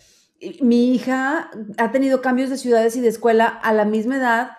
mi 0.61 0.93
hija 0.93 1.49
ha 1.77 1.91
tenido 1.93 2.21
cambios 2.21 2.49
de 2.49 2.57
ciudades 2.57 2.97
y 2.97 3.01
de 3.01 3.07
escuela 3.07 3.45
a 3.47 3.71
la 3.71 3.85
misma 3.85 4.17
edad 4.17 4.49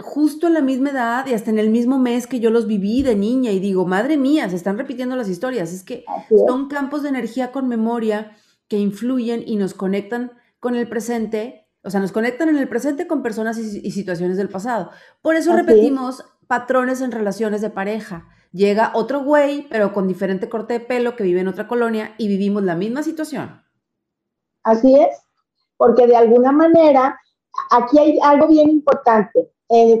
justo 0.00 0.46
en 0.46 0.54
la 0.54 0.60
misma 0.60 0.90
edad 0.90 1.26
y 1.26 1.34
hasta 1.34 1.50
en 1.50 1.58
el 1.58 1.70
mismo 1.70 1.98
mes 1.98 2.26
que 2.26 2.40
yo 2.40 2.50
los 2.50 2.66
viví 2.66 3.02
de 3.02 3.16
niña 3.16 3.50
y 3.52 3.60
digo, 3.60 3.86
madre 3.86 4.16
mía, 4.16 4.48
se 4.48 4.56
están 4.56 4.78
repitiendo 4.78 5.16
las 5.16 5.28
historias. 5.28 5.72
Es 5.72 5.82
que 5.82 6.04
son 6.46 6.68
campos 6.68 7.02
de 7.02 7.08
energía 7.08 7.52
con 7.52 7.68
memoria 7.68 8.36
que 8.68 8.78
influyen 8.78 9.42
y 9.46 9.56
nos 9.56 9.74
conectan 9.74 10.32
con 10.60 10.76
el 10.76 10.88
presente, 10.88 11.68
o 11.82 11.90
sea, 11.90 12.00
nos 12.00 12.12
conectan 12.12 12.48
en 12.48 12.58
el 12.58 12.68
presente 12.68 13.06
con 13.06 13.22
personas 13.22 13.58
y, 13.58 13.90
situaciones 13.90 14.36
del 14.36 14.48
pasado. 14.48 14.90
Por 15.22 15.34
eso 15.34 15.54
repetimos 15.54 16.24
patrones 16.46 17.00
en 17.00 17.10
relaciones 17.10 17.60
de 17.60 17.70
pareja. 17.70 18.28
Llega 18.52 18.92
otro 18.94 19.24
güey, 19.24 19.66
pero 19.68 19.92
con 19.92 20.06
diferente 20.06 20.48
corte 20.48 20.74
de 20.74 20.80
pelo 20.80 21.16
que 21.16 21.24
vive 21.24 21.40
en 21.40 21.48
otra 21.48 21.66
colonia 21.66 22.14
y 22.18 22.28
vivimos 22.28 22.62
la 22.62 22.76
misma 22.76 23.02
situación. 23.02 23.62
Así 24.62 24.94
es, 24.94 25.08
porque 25.76 26.06
de 26.06 26.14
alguna 26.14 26.52
manera 26.52 27.18
aquí 27.70 27.98
hay 27.98 28.18
algo 28.22 28.46
bien 28.48 28.68
importante 28.68 29.50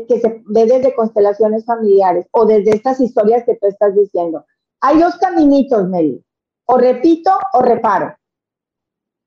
que 0.06 0.20
se 0.20 0.42
ve 0.44 0.66
desde 0.66 0.94
constelaciones 0.94 1.64
familiares 1.64 2.26
o 2.32 2.44
desde 2.44 2.72
estas 2.72 3.00
historias 3.00 3.44
que 3.44 3.56
tú 3.56 3.66
estás 3.66 3.94
diciendo. 3.94 4.44
Hay 4.82 4.98
dos 4.98 5.16
caminitos, 5.16 5.88
Meli. 5.88 6.22
O 6.66 6.76
repito 6.76 7.30
o 7.54 7.62
reparo. 7.62 8.14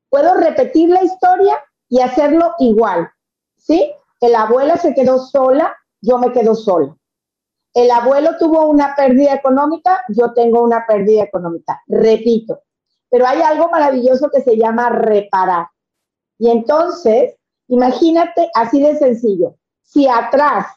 Puedo 0.09 0.35
repetir 0.35 0.89
la 0.89 1.03
historia 1.03 1.57
y 1.89 1.99
hacerlo 1.99 2.53
igual. 2.59 3.09
¿Sí? 3.57 3.91
El 4.21 4.35
abuela 4.35 4.77
se 4.77 4.93
quedó 4.93 5.17
sola, 5.17 5.75
yo 5.99 6.19
me 6.19 6.31
quedo 6.31 6.53
sola. 6.53 6.95
El 7.73 7.89
abuelo 7.89 8.37
tuvo 8.37 8.67
una 8.67 8.95
pérdida 8.95 9.33
económica, 9.33 10.03
yo 10.09 10.31
tengo 10.33 10.61
una 10.61 10.85
pérdida 10.85 11.23
económica. 11.23 11.81
Repito. 11.87 12.61
Pero 13.09 13.25
hay 13.25 13.41
algo 13.41 13.69
maravilloso 13.69 14.29
que 14.29 14.41
se 14.41 14.57
llama 14.57 14.89
reparar. 14.89 15.67
Y 16.37 16.51
entonces, 16.51 17.35
imagínate 17.67 18.49
así 18.53 18.79
de 18.79 18.95
sencillo 18.95 19.55
si 19.85 20.07
atrás 20.07 20.67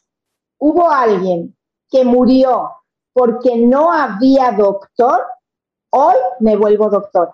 hubo 0.59 0.89
alguien 0.89 1.55
que 1.89 2.05
murió 2.05 2.71
porque 3.11 3.57
no 3.57 3.91
había 3.91 4.51
doctor, 4.51 5.25
hoy 5.91 6.15
me 6.39 6.55
vuelvo 6.55 6.89
doctor. 6.89 7.33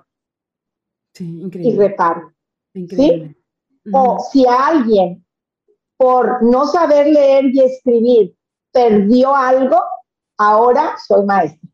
Sí, 1.13 1.41
increíble. 1.41 1.73
Y 1.73 1.77
reparo. 1.77 2.33
Increíble. 2.73 3.35
¿sí? 3.83 3.91
O 3.93 4.19
si 4.19 4.45
alguien, 4.47 5.23
por 5.97 6.41
no 6.41 6.65
saber 6.65 7.07
leer 7.07 7.45
y 7.53 7.61
escribir, 7.61 8.35
perdió 8.71 9.35
algo, 9.35 9.77
ahora 10.37 10.95
soy 11.05 11.23
maestra. 11.25 11.69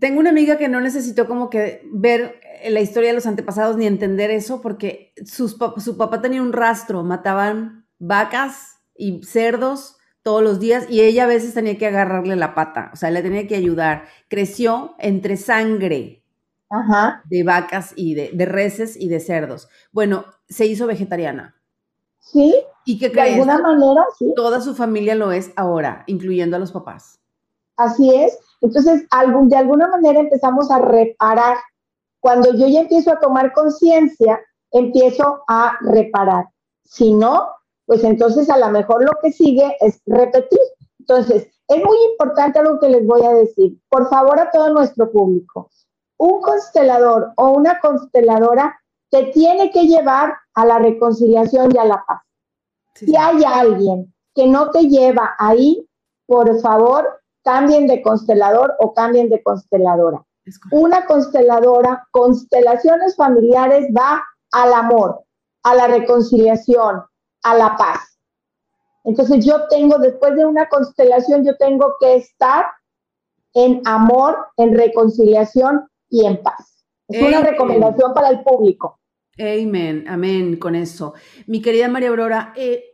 Tengo 0.00 0.20
una 0.20 0.30
amiga 0.30 0.58
que 0.58 0.68
no 0.68 0.80
necesitó 0.80 1.26
como 1.26 1.50
que 1.50 1.82
ver 1.92 2.40
la 2.68 2.80
historia 2.80 3.10
de 3.10 3.14
los 3.14 3.26
antepasados 3.26 3.76
ni 3.76 3.86
entender 3.86 4.30
eso 4.30 4.60
porque 4.60 5.12
sus, 5.24 5.56
su 5.78 5.96
papá 5.96 6.20
tenía 6.20 6.42
un 6.42 6.52
rastro, 6.52 7.04
mataban 7.04 7.83
vacas 7.98 8.80
y 8.96 9.22
cerdos 9.24 9.96
todos 10.22 10.42
los 10.42 10.58
días 10.58 10.86
y 10.88 11.02
ella 11.02 11.24
a 11.24 11.28
veces 11.28 11.54
tenía 11.54 11.76
que 11.76 11.86
agarrarle 11.86 12.34
la 12.36 12.54
pata, 12.54 12.90
o 12.92 12.96
sea, 12.96 13.10
le 13.10 13.22
tenía 13.22 13.46
que 13.46 13.56
ayudar. 13.56 14.06
Creció 14.28 14.94
entre 14.98 15.36
sangre, 15.36 16.24
de 17.26 17.42
vacas 17.44 17.92
y 17.94 18.14
de, 18.14 18.30
de, 18.32 18.46
reses 18.46 18.96
y 18.96 19.08
de 19.08 19.20
cerdos. 19.20 19.68
Bueno, 19.92 20.24
se 20.48 20.66
hizo 20.66 20.86
vegetariana. 20.86 21.54
Sí. 22.18 22.54
¿Y 22.86 22.98
qué 22.98 23.10
De 23.10 23.20
alguna 23.20 23.58
manera, 23.58 24.02
sí. 24.18 24.32
Toda 24.34 24.60
su 24.60 24.74
familia 24.74 25.14
lo 25.14 25.30
es 25.30 25.52
ahora, 25.56 26.04
incluyendo 26.06 26.56
a 26.56 26.58
los 26.58 26.72
papás. 26.72 27.20
Así 27.76 28.14
es. 28.14 28.38
Entonces, 28.60 29.06
algún, 29.10 29.48
de 29.48 29.56
alguna 29.56 29.88
manera 29.88 30.20
empezamos 30.20 30.70
a 30.70 30.78
reparar. 30.78 31.56
Cuando 32.20 32.54
yo 32.54 32.66
ya 32.66 32.80
empiezo 32.80 33.12
a 33.12 33.20
tomar 33.20 33.52
conciencia, 33.52 34.40
empiezo 34.70 35.42
a 35.48 35.76
reparar. 35.82 36.46
Si 36.84 37.12
no, 37.12 37.48
pues 37.86 38.04
entonces 38.04 38.48
a 38.50 38.58
lo 38.58 38.70
mejor 38.70 39.04
lo 39.04 39.12
que 39.22 39.32
sigue 39.32 39.76
es 39.80 40.00
repetir. 40.06 40.60
Entonces, 40.98 41.48
es 41.68 41.84
muy 41.84 41.96
importante 42.10 42.58
algo 42.58 42.78
que 42.78 42.88
les 42.88 43.06
voy 43.06 43.22
a 43.24 43.32
decir. 43.32 43.78
Por 43.88 44.08
favor, 44.08 44.38
a 44.38 44.50
todo 44.50 44.72
nuestro 44.72 45.10
público, 45.10 45.70
un 46.18 46.40
constelador 46.40 47.32
o 47.36 47.50
una 47.50 47.78
consteladora 47.80 48.78
te 49.10 49.24
tiene 49.26 49.70
que 49.70 49.86
llevar 49.86 50.34
a 50.54 50.66
la 50.66 50.78
reconciliación 50.78 51.72
y 51.74 51.78
a 51.78 51.84
la 51.84 52.04
paz. 52.06 52.22
Si 52.94 53.16
hay 53.16 53.44
alguien 53.44 54.12
que 54.34 54.46
no 54.46 54.70
te 54.70 54.88
lleva 54.88 55.34
ahí, 55.38 55.88
por 56.26 56.60
favor, 56.60 57.20
cambien 57.42 57.86
de 57.86 58.02
constelador 58.02 58.74
o 58.80 58.94
cambien 58.94 59.28
de 59.28 59.42
consteladora. 59.42 60.24
Una 60.72 61.06
consteladora, 61.06 62.06
constelaciones 62.10 63.16
familiares 63.16 63.86
va 63.96 64.22
al 64.52 64.72
amor, 64.72 65.22
a 65.62 65.74
la 65.74 65.86
reconciliación, 65.86 67.02
a 67.44 67.54
la 67.54 67.76
paz. 67.76 68.00
Entonces 69.04 69.44
yo 69.44 69.68
tengo, 69.68 69.98
después 69.98 70.34
de 70.34 70.44
una 70.44 70.68
constelación, 70.68 71.44
yo 71.44 71.56
tengo 71.56 71.94
que 72.00 72.16
estar 72.16 72.66
en 73.52 73.82
amor, 73.84 74.36
en 74.56 74.76
reconciliación 74.76 75.86
y 76.08 76.26
en 76.26 76.42
paz. 76.42 76.84
Es 77.08 77.22
una 77.22 77.42
recomendación 77.42 78.14
para 78.14 78.30
el 78.30 78.42
público. 78.42 78.98
Amén, 79.38 80.06
amén 80.08 80.56
con 80.56 80.74
eso. 80.74 81.14
Mi 81.46 81.60
querida 81.60 81.88
María 81.88 82.08
Aurora, 82.08 82.54
eh, 82.56 82.84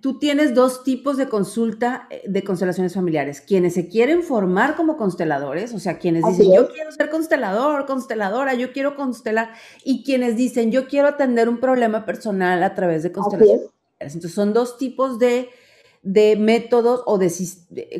tú 0.00 0.18
tienes 0.18 0.54
dos 0.54 0.82
tipos 0.82 1.16
de 1.16 1.28
consulta 1.28 2.08
eh, 2.10 2.22
de 2.26 2.42
constelaciones 2.42 2.94
familiares. 2.94 3.40
Quienes 3.40 3.74
se 3.74 3.86
quieren 3.86 4.22
formar 4.22 4.74
como 4.74 4.96
consteladores, 4.96 5.72
o 5.72 5.78
sea, 5.78 5.98
quienes 5.98 6.24
dicen, 6.26 6.52
yo 6.52 6.68
quiero 6.68 6.90
ser 6.90 7.10
constelador, 7.10 7.86
consteladora, 7.86 8.54
yo 8.54 8.72
quiero 8.72 8.96
constelar, 8.96 9.50
y 9.84 10.02
quienes 10.02 10.36
dicen, 10.36 10.72
yo 10.72 10.88
quiero 10.88 11.06
atender 11.06 11.48
un 11.48 11.60
problema 11.60 12.04
personal 12.04 12.62
a 12.64 12.74
través 12.74 13.04
de 13.04 13.12
constelaciones. 13.12 13.70
Entonces, 14.00 14.34
son 14.34 14.52
dos 14.52 14.78
tipos 14.78 15.18
de, 15.18 15.50
de 16.02 16.36
métodos 16.36 17.02
o 17.06 17.18
de, 17.18 17.30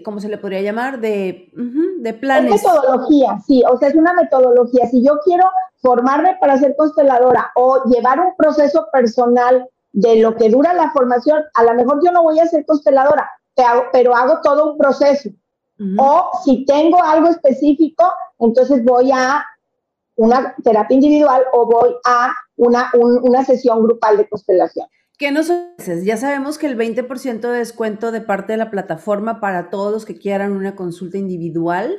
¿cómo 0.04 0.20
se 0.20 0.28
le 0.28 0.38
podría 0.38 0.62
llamar? 0.62 1.00
De, 1.00 1.52
de 1.98 2.14
planes. 2.14 2.54
Es 2.54 2.62
metodología, 2.62 3.38
sí, 3.46 3.62
o 3.70 3.76
sea, 3.78 3.88
es 3.88 3.94
una 3.94 4.14
metodología. 4.14 4.86
Si 4.88 5.04
yo 5.04 5.18
quiero 5.24 5.44
formarme 5.76 6.36
para 6.40 6.58
ser 6.58 6.74
consteladora 6.76 7.52
o 7.54 7.84
llevar 7.84 8.18
un 8.20 8.34
proceso 8.36 8.88
personal 8.92 9.68
de 9.92 10.16
lo 10.16 10.36
que 10.36 10.48
dura 10.48 10.72
la 10.72 10.90
formación, 10.92 11.42
a 11.54 11.64
lo 11.64 11.74
mejor 11.74 12.00
yo 12.04 12.10
no 12.12 12.22
voy 12.22 12.38
a 12.38 12.46
ser 12.46 12.64
consteladora, 12.64 13.30
pero 13.92 14.16
hago 14.16 14.40
todo 14.42 14.72
un 14.72 14.78
proceso. 14.78 15.30
O 15.96 16.30
si 16.44 16.66
tengo 16.66 17.02
algo 17.02 17.28
específico, 17.28 18.04
entonces 18.38 18.84
voy 18.84 19.10
a 19.12 19.42
una 20.16 20.54
terapia 20.62 20.94
individual 20.94 21.42
o 21.54 21.64
voy 21.64 21.94
a 22.04 22.34
una, 22.56 22.90
una 22.94 23.44
sesión 23.46 23.82
grupal 23.82 24.18
de 24.18 24.28
constelación. 24.28 24.86
¿Qué 25.20 25.33
nos 25.33 25.50
ofreces? 25.50 26.06
Ya 26.06 26.16
sabemos 26.16 26.56
que 26.56 26.66
el 26.66 26.78
20% 26.78 27.40
de 27.40 27.59
descuento 27.59 28.11
de 28.11 28.22
parte 28.22 28.54
de 28.54 28.56
la 28.56 28.70
plataforma 28.70 29.38
para 29.38 29.68
todos 29.68 29.92
los 29.92 30.06
que 30.06 30.16
quieran 30.16 30.52
una 30.52 30.74
consulta 30.74 31.18
individual. 31.18 31.94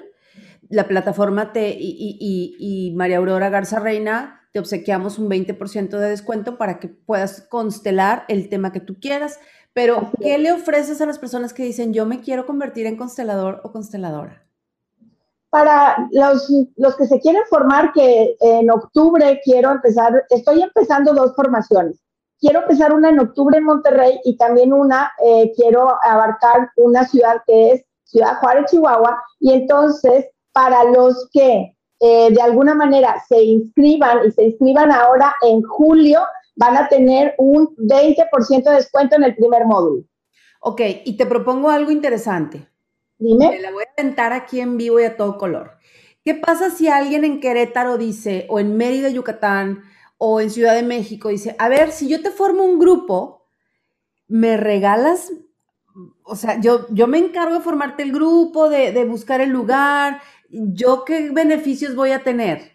La 0.69 0.87
plataforma 0.87 1.53
te 1.53 1.69
y, 1.69 2.17
y 2.19 2.95
María 2.95 3.19
Aurora 3.19 3.49
Garza 3.49 3.79
Reina 3.79 4.41
te 4.51 4.57
obsequiamos 4.57 5.19
un 5.19 5.29
20% 5.29 5.99
de 5.99 6.09
descuento 6.09 6.57
para 6.57 6.79
que 6.79 6.87
puedas 6.87 7.41
constelar 7.41 8.25
el 8.27 8.49
tema 8.49 8.71
que 8.71 8.79
tú 8.79 8.99
quieras. 8.99 9.39
Pero, 9.71 10.09
¿qué 10.19 10.39
le 10.39 10.51
ofreces 10.51 10.99
a 10.99 11.05
las 11.05 11.19
personas 11.19 11.53
que 11.53 11.61
dicen, 11.61 11.93
yo 11.93 12.07
me 12.07 12.21
quiero 12.21 12.47
convertir 12.47 12.87
en 12.87 12.97
constelador 12.97 13.61
o 13.63 13.71
consteladora? 13.71 14.47
Para 15.51 16.07
los, 16.09 16.51
los 16.75 16.95
que 16.95 17.05
se 17.05 17.19
quieren 17.19 17.43
formar, 17.51 17.93
que 17.93 18.35
en 18.39 18.71
octubre 18.71 19.39
quiero 19.43 19.69
empezar, 19.69 20.25
estoy 20.31 20.63
empezando 20.63 21.13
dos 21.13 21.35
formaciones. 21.35 22.01
Quiero 22.41 22.61
empezar 22.61 22.91
una 22.93 23.09
en 23.09 23.19
octubre 23.19 23.57
en 23.57 23.65
Monterrey 23.65 24.19
y 24.25 24.35
también 24.35 24.73
una, 24.73 25.11
eh, 25.23 25.51
quiero 25.55 25.95
abarcar 26.03 26.71
una 26.75 27.05
ciudad 27.05 27.37
que 27.45 27.71
es 27.71 27.85
Ciudad 28.03 28.39
Juárez, 28.39 28.71
Chihuahua. 28.71 29.23
Y 29.39 29.53
entonces, 29.53 30.25
para 30.51 30.83
los 30.85 31.29
que 31.31 31.77
eh, 31.99 32.31
de 32.31 32.41
alguna 32.41 32.73
manera 32.73 33.23
se 33.29 33.43
inscriban 33.43 34.25
y 34.27 34.31
se 34.31 34.43
inscriban 34.45 34.91
ahora 34.91 35.35
en 35.43 35.61
julio, 35.61 36.21
van 36.55 36.77
a 36.77 36.89
tener 36.89 37.35
un 37.37 37.75
20% 37.77 38.63
de 38.63 38.71
descuento 38.71 39.15
en 39.15 39.23
el 39.23 39.35
primer 39.35 39.65
módulo. 39.65 40.03
Ok, 40.61 40.81
y 41.05 41.15
te 41.17 41.27
propongo 41.27 41.69
algo 41.69 41.91
interesante. 41.91 42.67
Dime. 43.19 43.49
Me 43.51 43.59
la 43.59 43.71
voy 43.71 43.83
a 43.83 44.01
aventar 44.01 44.33
aquí 44.33 44.59
en 44.59 44.77
vivo 44.77 44.99
y 44.99 45.03
a 45.03 45.15
todo 45.15 45.37
color. 45.37 45.73
¿Qué 46.23 46.33
pasa 46.33 46.71
si 46.71 46.87
alguien 46.87 47.23
en 47.23 47.39
Querétaro 47.39 47.97
dice, 47.97 48.47
o 48.49 48.59
en 48.59 48.77
Mérida, 48.77 49.09
Yucatán, 49.09 49.83
o 50.23 50.39
en 50.39 50.51
Ciudad 50.51 50.75
de 50.75 50.83
México 50.83 51.29
dice, 51.29 51.55
a 51.57 51.67
ver, 51.67 51.91
si 51.91 52.07
yo 52.07 52.21
te 52.21 52.29
formo 52.29 52.63
un 52.63 52.77
grupo, 52.77 53.47
¿me 54.27 54.55
regalas? 54.55 55.31
O 56.21 56.35
sea, 56.35 56.59
yo, 56.61 56.85
yo 56.91 57.07
me 57.07 57.17
encargo 57.17 57.55
de 57.55 57.61
formarte 57.61 58.03
el 58.03 58.11
grupo, 58.11 58.69
de, 58.69 58.91
de 58.91 59.03
buscar 59.05 59.41
el 59.41 59.49
lugar, 59.49 60.21
¿yo 60.51 61.05
qué 61.05 61.31
beneficios 61.31 61.95
voy 61.95 62.11
a 62.11 62.23
tener? 62.23 62.71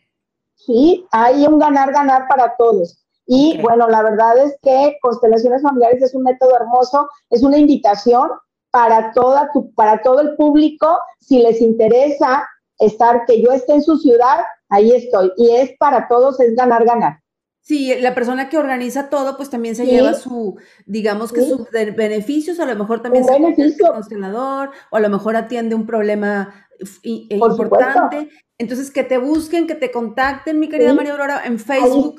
Sí, 0.57 1.07
hay 1.13 1.47
un 1.47 1.61
ganar-ganar 1.61 2.27
para 2.27 2.57
todos. 2.57 3.07
Y 3.27 3.63
bueno, 3.63 3.87
la 3.87 4.03
verdad 4.03 4.37
es 4.39 4.59
que 4.61 4.99
constelaciones 5.01 5.63
familiares 5.63 6.03
es 6.03 6.17
un 6.17 6.25
método 6.25 6.57
hermoso, 6.57 7.09
es 7.31 7.45
una 7.45 7.59
invitación 7.59 8.29
para, 8.73 9.13
toda 9.13 9.53
tu, 9.53 9.73
para 9.75 10.03
todo 10.03 10.19
el 10.19 10.35
público. 10.35 10.99
Si 11.21 11.39
les 11.39 11.61
interesa 11.61 12.45
estar, 12.81 13.25
que 13.25 13.41
yo 13.41 13.53
esté 13.53 13.75
en 13.75 13.85
su 13.85 13.99
ciudad, 13.99 14.41
ahí 14.69 14.91
estoy. 14.91 15.31
Y 15.37 15.51
es 15.51 15.71
para 15.79 16.09
todos, 16.09 16.41
es 16.41 16.57
ganar-ganar. 16.57 17.21
Sí, 17.67 17.93
la 18.01 18.15
persona 18.15 18.49
que 18.49 18.59
organiza 18.59 19.11
todo, 19.11 19.37
pues 19.37 19.51
también 19.51 19.75
se 19.75 19.87
lleva 19.87 20.15
su, 20.15 20.57
digamos 20.85 21.33
que 21.33 21.43
sus 21.43 21.69
beneficios, 21.73 22.61
a 22.61 22.65
lo 22.65 22.77
mejor 22.77 23.03
también 23.03 23.25
se 23.25 23.33
beneficio. 23.33 23.89
constelador, 23.93 24.71
o 24.93 24.97
a 24.97 25.01
lo 25.01 25.09
mejor 25.09 25.35
atiende 25.35 25.75
un 25.75 25.85
problema 25.85 26.69
e 27.03 27.27
importante. 27.29 28.31
Entonces, 28.57 28.93
que 28.93 29.03
te 29.03 29.19
busquen, 29.19 29.67
que 29.67 29.75
te 29.75 29.91
contacten, 29.91 30.61
mi 30.61 30.69
querida 30.69 30.95
María 30.95 31.11
Aurora, 31.11 31.43
en 31.45 31.59
Facebook 31.59 32.15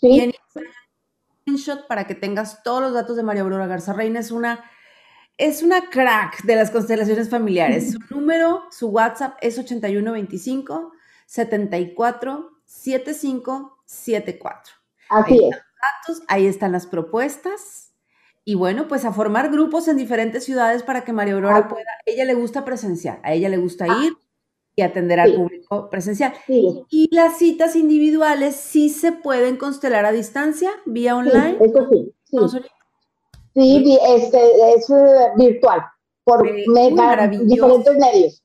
y 0.00 0.20
en 0.20 0.34
Instagram 1.46 1.86
para 1.88 2.06
que 2.06 2.14
tengas 2.14 2.62
todos 2.62 2.80
los 2.80 2.94
datos 2.94 3.16
de 3.16 3.24
María 3.24 3.42
Aurora 3.42 3.66
Garza 3.66 3.92
Reina. 3.92 4.20
Es 4.20 4.30
una, 4.30 4.70
es 5.36 5.64
una 5.64 5.90
crack 5.90 6.44
de 6.44 6.54
las 6.54 6.70
constelaciones 6.70 7.28
familiares. 7.28 7.90
Su 7.90 8.14
número, 8.14 8.66
su 8.70 8.90
WhatsApp 8.90 9.36
es 9.40 9.58
8125 9.58 10.92
74 11.26 12.50
75 12.64 13.79
74. 13.90 14.74
Así 15.08 15.32
ahí 15.32 15.50
es. 15.50 15.50
Datos, 15.50 16.22
ahí 16.28 16.46
están 16.46 16.72
las 16.72 16.86
propuestas 16.86 17.92
y 18.44 18.54
bueno, 18.54 18.88
pues 18.88 19.04
a 19.04 19.12
formar 19.12 19.50
grupos 19.50 19.88
en 19.88 19.96
diferentes 19.96 20.44
ciudades 20.44 20.82
para 20.82 21.04
que 21.04 21.12
María 21.12 21.34
Aurora 21.34 21.68
pueda, 21.68 21.84
ella 22.06 22.24
le 22.24 22.34
gusta 22.34 22.64
presenciar, 22.64 23.20
a 23.22 23.32
ella 23.32 23.48
le 23.48 23.56
gusta 23.56 23.86
ah. 23.88 24.04
ir 24.04 24.14
y 24.76 24.82
atender 24.82 25.20
al 25.20 25.34
público 25.34 25.90
presencial. 25.90 26.32
Y 26.48 27.08
las 27.14 27.38
citas 27.38 27.76
individuales 27.76 28.56
sí 28.56 28.88
se 28.88 29.12
pueden 29.12 29.56
constelar 29.56 30.04
a 30.04 30.12
distancia, 30.12 30.70
vía 30.86 31.16
online. 31.16 31.58
eso 31.60 31.88
sí. 31.90 32.60
Sí, 33.54 33.98
este, 34.06 34.74
es 34.74 34.88
eh, 34.90 35.32
virtual, 35.36 35.82
por 36.24 36.42
diferentes 36.42 37.96
medios. 37.98 38.42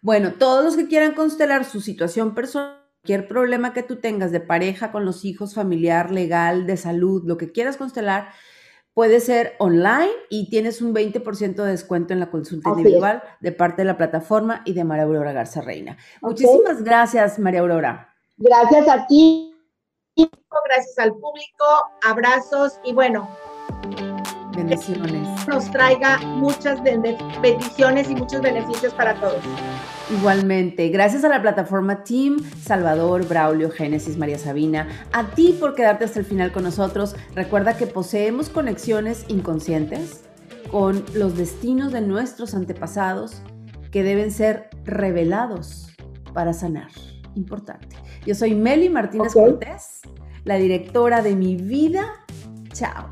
Bueno, 0.00 0.32
todos 0.38 0.64
los 0.64 0.76
que 0.76 0.86
quieran 0.86 1.12
constelar 1.12 1.64
su 1.64 1.80
situación 1.80 2.34
personal, 2.34 2.85
cualquier 3.06 3.28
problema 3.28 3.72
que 3.72 3.84
tú 3.84 4.00
tengas 4.00 4.32
de 4.32 4.40
pareja 4.40 4.90
con 4.90 5.04
los 5.04 5.24
hijos, 5.24 5.54
familiar, 5.54 6.10
legal, 6.10 6.66
de 6.66 6.76
salud, 6.76 7.22
lo 7.24 7.36
que 7.36 7.52
quieras 7.52 7.76
constelar, 7.76 8.30
puede 8.94 9.20
ser 9.20 9.54
online 9.60 10.10
y 10.28 10.50
tienes 10.50 10.82
un 10.82 10.92
20% 10.92 11.54
de 11.54 11.70
descuento 11.70 12.12
en 12.12 12.18
la 12.18 12.32
consulta 12.32 12.70
individual 12.70 13.22
de 13.38 13.52
parte 13.52 13.82
de 13.82 13.86
la 13.86 13.96
plataforma 13.96 14.62
y 14.64 14.72
de 14.72 14.82
María 14.82 15.04
Aurora 15.04 15.32
Garza 15.32 15.60
Reina. 15.60 15.96
Muchísimas 16.20 16.82
gracias, 16.82 17.38
María 17.38 17.60
Aurora. 17.60 18.12
Gracias 18.38 18.88
a 18.88 19.06
ti. 19.06 19.54
Gracias 20.16 20.98
al 20.98 21.12
público. 21.12 21.64
Abrazos 22.02 22.80
y 22.82 22.92
bueno. 22.92 23.30
Bendiciones. 24.56 25.46
Nos 25.46 25.70
traiga 25.70 26.18
muchas 26.18 26.82
bendiciones 26.82 28.10
y 28.10 28.16
muchos 28.16 28.40
beneficios 28.40 28.92
para 28.94 29.14
todos. 29.20 29.44
Igualmente, 30.08 30.88
gracias 30.88 31.24
a 31.24 31.28
la 31.28 31.42
plataforma 31.42 32.04
Team, 32.04 32.38
Salvador, 32.62 33.26
Braulio, 33.26 33.70
Génesis, 33.70 34.16
María 34.16 34.38
Sabina, 34.38 34.86
a 35.12 35.30
ti 35.30 35.56
por 35.58 35.74
quedarte 35.74 36.04
hasta 36.04 36.20
el 36.20 36.24
final 36.24 36.52
con 36.52 36.62
nosotros. 36.62 37.16
Recuerda 37.34 37.76
que 37.76 37.88
poseemos 37.88 38.48
conexiones 38.48 39.24
inconscientes 39.26 40.22
con 40.70 41.04
los 41.14 41.36
destinos 41.36 41.92
de 41.92 42.02
nuestros 42.02 42.54
antepasados 42.54 43.42
que 43.90 44.04
deben 44.04 44.30
ser 44.30 44.70
revelados 44.84 45.88
para 46.32 46.52
sanar. 46.52 46.90
Importante. 47.34 47.96
Yo 48.24 48.36
soy 48.36 48.54
Meli 48.54 48.88
Martínez 48.88 49.32
Cortés, 49.32 50.02
la 50.44 50.54
directora 50.54 51.20
de 51.20 51.34
mi 51.34 51.56
vida. 51.56 52.12
Chao. 52.72 53.08